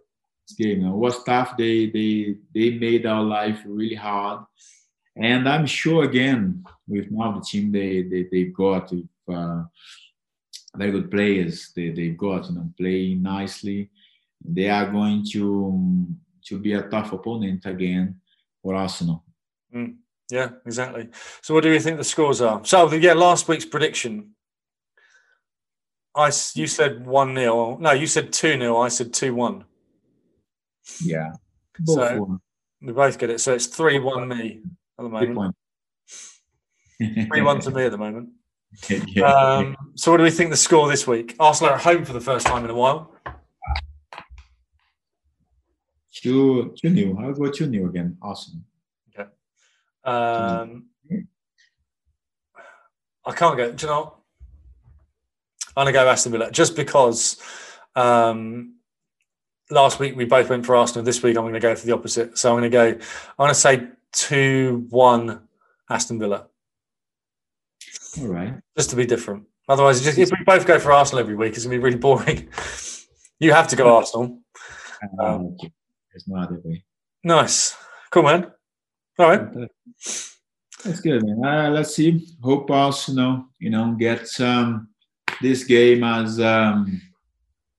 This 0.46 0.56
game 0.56 0.84
it 0.84 0.90
was 0.90 1.22
tough. 1.24 1.56
They 1.56 1.86
they 1.86 2.36
they 2.54 2.70
made 2.78 3.06
our 3.06 3.22
life 3.22 3.60
really 3.64 3.94
hard 3.94 4.44
and 5.16 5.48
I'm 5.48 5.66
sure 5.66 6.04
again 6.04 6.64
with 6.86 7.10
now 7.10 7.32
the 7.32 7.40
team 7.40 7.72
they 7.72 8.02
they 8.02 8.28
they've 8.30 8.54
got 8.54 8.90
with 8.92 9.08
uh, 9.32 9.64
very 10.74 10.92
good 10.92 11.10
players 11.10 11.72
they 11.74 11.90
they've 11.90 12.16
got 12.16 12.48
you 12.48 12.54
know 12.54 12.70
playing 12.76 13.22
nicely. 13.22 13.90
They 14.42 14.68
are 14.68 14.90
going 14.90 15.24
to 15.32 16.06
to 16.46 16.58
be 16.58 16.72
a 16.72 16.82
tough 16.82 17.12
opponent 17.12 17.66
again 17.66 18.20
for 18.62 18.74
Arsenal. 18.74 19.24
Mm, 19.74 19.96
yeah, 20.30 20.50
exactly. 20.64 21.08
So 21.42 21.54
what 21.54 21.62
do 21.62 21.72
you 21.72 21.80
think 21.80 21.98
the 21.98 22.04
scores 22.04 22.40
are? 22.40 22.64
So 22.64 22.90
yeah, 22.92 23.12
last 23.12 23.48
week's 23.48 23.64
prediction. 23.64 24.30
I 26.14 26.26
you 26.54 26.66
said 26.66 27.06
one 27.06 27.36
0 27.36 27.78
No, 27.78 27.92
you 27.92 28.06
said 28.06 28.32
two 28.32 28.58
0 28.58 28.76
I 28.78 28.88
said 28.88 29.12
two 29.12 29.34
one. 29.34 29.64
Yeah. 31.02 31.32
so 31.84 32.40
we 32.80 32.92
both 32.92 33.18
get 33.18 33.30
it. 33.30 33.40
So 33.40 33.54
it's 33.54 33.66
three 33.66 33.98
one 33.98 34.26
me 34.28 34.60
at 35.00 35.04
the 35.04 35.34
moment. 35.34 35.56
Three 37.28 37.42
one 37.42 37.60
to 37.60 37.70
me 37.70 37.84
at 37.84 37.92
the 37.92 37.98
moment. 37.98 38.30
yeah. 38.88 39.24
um, 39.24 39.76
so, 39.96 40.10
what 40.10 40.18
do 40.18 40.22
we 40.22 40.30
think 40.30 40.50
the 40.50 40.56
score 40.56 40.88
this 40.88 41.06
week? 41.06 41.34
Arsenal 41.40 41.72
are 41.72 41.76
at 41.76 41.82
home 41.82 42.04
for 42.04 42.12
the 42.12 42.20
first 42.20 42.46
time 42.46 42.64
in 42.64 42.70
a 42.70 42.74
while. 42.74 43.12
Two, 46.12 46.74
two 46.80 46.90
new. 46.90 47.18
I'll 47.18 47.32
go 47.32 47.50
two 47.50 47.66
new 47.66 47.88
again. 47.88 48.18
Awesome. 48.20 48.64
Okay. 49.08 49.28
Um, 50.04 50.86
I 53.24 53.32
can't 53.32 53.56
go. 53.56 53.72
Do 53.72 53.86
you 53.86 53.92
know? 53.92 54.14
I'm 55.76 55.86
gonna 55.86 55.92
go 55.92 56.08
Aston 56.08 56.32
Villa 56.32 56.50
just 56.50 56.76
because 56.76 57.40
um, 57.96 58.74
last 59.70 59.98
week 59.98 60.16
we 60.16 60.24
both 60.24 60.50
went 60.50 60.66
for 60.66 60.76
Arsenal. 60.76 61.04
This 61.04 61.22
week 61.22 61.36
I'm 61.36 61.44
going 61.44 61.54
to 61.54 61.60
go 61.60 61.74
for 61.74 61.86
the 61.86 61.92
opposite. 61.92 62.36
So 62.38 62.50
I'm 62.50 62.58
going 62.60 62.70
to 62.70 62.76
go. 62.76 62.86
I'm 62.88 63.36
going 63.38 63.50
to 63.50 63.54
say 63.54 63.88
2 64.12 64.86
1 64.90 65.40
Aston 65.90 66.18
Villa. 66.18 66.46
All 68.20 68.26
right. 68.26 68.54
Just 68.76 68.90
to 68.90 68.96
be 68.96 69.06
different. 69.06 69.44
Otherwise, 69.68 70.02
just, 70.02 70.18
if 70.18 70.30
we 70.30 70.38
both 70.44 70.66
go 70.66 70.78
for 70.78 70.92
Arsenal 70.92 71.20
every 71.20 71.36
week, 71.36 71.54
it's 71.54 71.64
going 71.64 71.72
to 71.72 71.78
be 71.78 71.84
really 71.84 71.98
boring. 71.98 72.48
you 73.38 73.52
have 73.52 73.68
to 73.68 73.76
go 73.76 73.96
Arsenal. 73.96 74.40
Um, 75.20 75.56
There's 76.12 76.26
no 76.26 76.40
other 76.40 76.60
way. 76.64 76.82
Nice. 77.22 77.76
Cool, 78.10 78.24
man. 78.24 78.50
All 79.18 79.28
right. 79.28 79.68
That's 80.84 81.00
good, 81.00 81.24
man. 81.24 81.44
Uh, 81.44 81.70
let's 81.70 81.94
see. 81.94 82.26
Hope 82.42 82.70
Arsenal, 82.70 83.46
you 83.58 83.70
know, 83.70 83.94
get 83.98 84.28
um, 84.40 84.88
this 85.40 85.64
game 85.64 86.02
as, 86.02 86.40
um, 86.40 87.00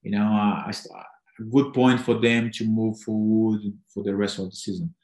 you 0.02 0.12
know, 0.12 0.22
a, 0.22 0.70
a 0.70 1.42
good 1.44 1.74
point 1.74 2.00
for 2.00 2.14
them 2.18 2.50
to 2.52 2.64
move 2.64 3.00
forward 3.00 3.60
for 3.92 4.02
the 4.02 4.14
rest 4.14 4.38
of 4.38 4.46
the 4.46 4.56
season 4.56 4.94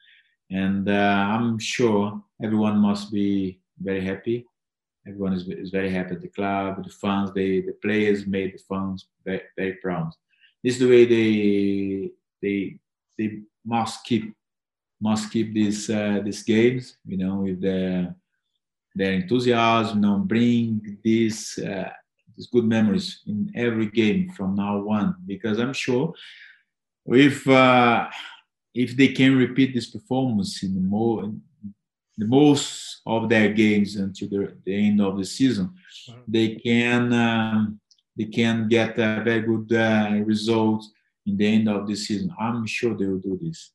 and 0.51 0.89
uh, 0.89 0.93
I'm 0.93 1.59
sure 1.59 2.23
everyone 2.43 2.79
must 2.79 3.13
be 3.13 3.61
very 3.81 4.05
happy. 4.05 4.47
Everyone 5.07 5.33
is, 5.33 5.49
is 5.49 5.71
very 5.71 5.91
happy 5.91 6.15
at 6.15 6.21
the 6.21 6.29
club, 6.29 6.83
the 6.85 6.91
fans, 6.91 7.31
they, 7.35 7.61
the 7.61 7.77
players 7.81 8.27
made 8.27 8.55
the 8.55 8.63
fans 8.69 9.07
very, 9.25 9.43
very 9.57 9.75
proud. 9.75 10.11
This 10.63 10.75
is 10.75 10.81
the 10.81 10.89
way 10.89 11.05
they 11.05 12.11
they 12.43 12.79
they 13.17 13.41
must 13.65 14.05
keep 14.05 14.35
must 15.01 15.31
keep 15.31 15.55
these 15.55 15.89
uh, 15.89 16.21
these 16.25 16.43
games, 16.43 16.97
you 17.07 17.17
know, 17.17 17.37
with 17.37 17.61
their 17.61 18.15
their 18.95 19.13
enthusiasm, 19.13 19.97
you 19.97 20.03
know, 20.03 20.19
bring 20.19 20.99
these 21.03 21.59
uh, 21.59 21.91
these 22.37 22.49
good 22.49 22.65
memories 22.65 23.21
in 23.27 23.51
every 23.55 23.87
game 23.87 24.31
from 24.31 24.57
now 24.57 24.89
on. 24.89 25.15
Because 25.27 25.59
I'm 25.59 25.73
sure 25.73 26.13
with 27.05 27.47
uh, 27.47 28.09
if 28.79 28.97
they 28.97 29.09
can 29.09 29.37
repeat 29.37 29.75
this 29.75 29.91
performance 29.91 30.63
in 30.63 30.73
the, 30.73 30.81
mo- 30.81 31.35
the 32.17 32.27
most 32.27 33.01
of 33.05 33.29
their 33.29 33.49
games 33.53 33.97
until 33.97 34.29
the, 34.29 34.57
the 34.65 34.87
end 34.87 35.01
of 35.01 35.19
the 35.19 35.25
season, 35.25 35.75
they 36.29 36.49
can 36.55 37.13
um, 37.13 37.81
they 38.17 38.27
can 38.27 38.69
get 38.69 38.91
a 38.99 39.23
very 39.29 39.43
good 39.43 39.73
uh, 39.73 40.11
result 40.25 40.85
in 41.27 41.37
the 41.37 41.47
end 41.57 41.69
of 41.69 41.89
the 41.89 41.97
season. 41.97 42.33
I'm 42.39 42.67
sure 42.67 42.95
they 42.95 43.07
will 43.07 43.19
do 43.31 43.39
this. 43.43 43.73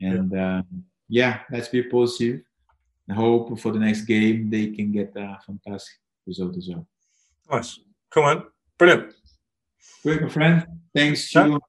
And 0.00 0.32
yeah, 0.32 0.58
um, 0.58 0.84
yeah 1.08 1.34
let's 1.52 1.68
be 1.68 1.82
positive. 1.82 2.40
I 3.10 3.14
hope 3.14 3.58
for 3.60 3.72
the 3.72 3.78
next 3.78 4.02
game 4.02 4.50
they 4.50 4.68
can 4.76 4.90
get 4.90 5.12
a 5.16 5.38
fantastic 5.46 5.96
result 6.26 6.56
as 6.56 6.68
well. 6.68 6.86
Nice. 7.50 7.78
Come 8.10 8.24
on. 8.24 8.44
Brilliant. 8.78 9.14
Great, 10.02 10.22
my 10.22 10.28
friend. 10.28 10.66
Thanks 10.94 11.30
to 11.32 11.60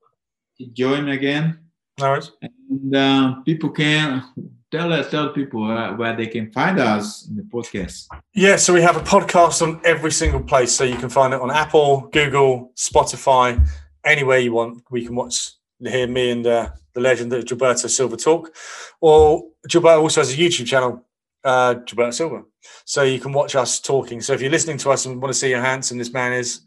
yeah. 0.57 0.67
join 0.73 1.05
me 1.05 1.13
again. 1.13 1.66
All 1.99 2.11
right. 2.11 2.31
And 2.69 2.95
uh, 2.95 3.41
people 3.41 3.71
can 3.71 4.23
tell 4.69 4.93
us, 4.93 5.09
tell 5.09 5.29
people 5.29 5.63
uh, 5.63 5.95
where 5.95 6.15
they 6.15 6.27
can 6.27 6.51
find 6.51 6.79
us 6.79 7.27
in 7.27 7.35
the 7.35 7.41
podcast. 7.41 8.07
Yeah, 8.35 8.57
so 8.57 8.71
we 8.73 8.81
have 8.83 8.97
a 8.97 9.01
podcast 9.01 9.63
on 9.63 9.81
every 9.83 10.11
single 10.11 10.41
place. 10.41 10.71
So 10.71 10.83
you 10.83 10.95
can 10.95 11.09
find 11.09 11.33
it 11.33 11.41
on 11.41 11.49
Apple, 11.49 12.09
Google, 12.11 12.71
Spotify, 12.75 13.67
anywhere 14.05 14.37
you 14.37 14.53
want. 14.53 14.83
We 14.91 15.07
can 15.07 15.15
watch, 15.15 15.53
hear 15.79 16.07
me 16.07 16.31
and 16.31 16.45
uh, 16.45 16.69
the 16.93 17.01
legend 17.01 17.33
of 17.33 17.43
Gilberto 17.45 17.89
Silva 17.89 18.17
talk. 18.17 18.55
Or 19.01 19.45
Gilberto 19.67 20.01
also 20.01 20.21
has 20.21 20.31
a 20.31 20.37
YouTube 20.37 20.67
channel, 20.67 21.03
uh, 21.43 21.75
Gilberto 21.75 22.13
Silva. 22.13 22.43
So 22.85 23.01
you 23.01 23.19
can 23.19 23.33
watch 23.33 23.55
us 23.55 23.79
talking. 23.79 24.21
So 24.21 24.33
if 24.33 24.41
you're 24.41 24.51
listening 24.51 24.77
to 24.79 24.91
us 24.91 25.07
and 25.07 25.19
want 25.19 25.33
to 25.33 25.39
see 25.39 25.51
how 25.51 25.61
handsome 25.61 25.97
this 25.97 26.13
man 26.13 26.33
is, 26.33 26.61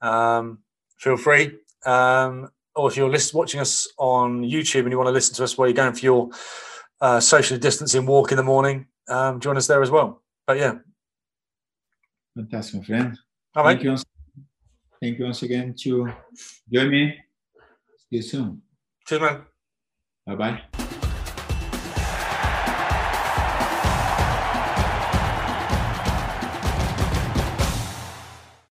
um, 0.00 0.58
feel 0.98 1.16
free. 1.16 1.58
Um, 1.86 2.50
or 2.74 2.90
if 2.90 2.96
you're 2.96 3.10
list- 3.10 3.34
watching 3.34 3.60
us 3.60 3.88
on 3.98 4.42
YouTube 4.42 4.80
and 4.82 4.90
you 4.90 4.96
want 4.96 5.08
to 5.08 5.12
listen 5.12 5.34
to 5.36 5.44
us 5.44 5.56
while 5.56 5.68
you're 5.68 5.74
going 5.74 5.92
for 5.92 6.04
your 6.04 6.30
uh, 7.00 7.20
socially 7.20 7.60
distancing 7.60 8.06
walk 8.06 8.30
in 8.30 8.36
the 8.36 8.42
morning, 8.42 8.86
um, 9.08 9.40
join 9.40 9.56
us 9.56 9.66
there 9.66 9.82
as 9.82 9.90
well. 9.90 10.22
But 10.46 10.58
yeah. 10.58 10.74
Fantastic, 12.34 12.80
my 12.80 12.86
friend. 12.86 13.18
All 13.54 13.64
Thank 13.64 13.82
you. 13.82 13.90
Once, 13.90 14.04
thank 15.00 15.18
you 15.18 15.24
once 15.24 15.42
again 15.42 15.74
to 15.80 16.12
join 16.72 16.90
me. 16.90 17.14
See 17.96 18.16
you 18.16 18.22
soon. 18.22 18.62
Cheers, 19.06 19.20
man. 19.20 19.42
Bye 20.26 20.34
bye. 20.34 20.81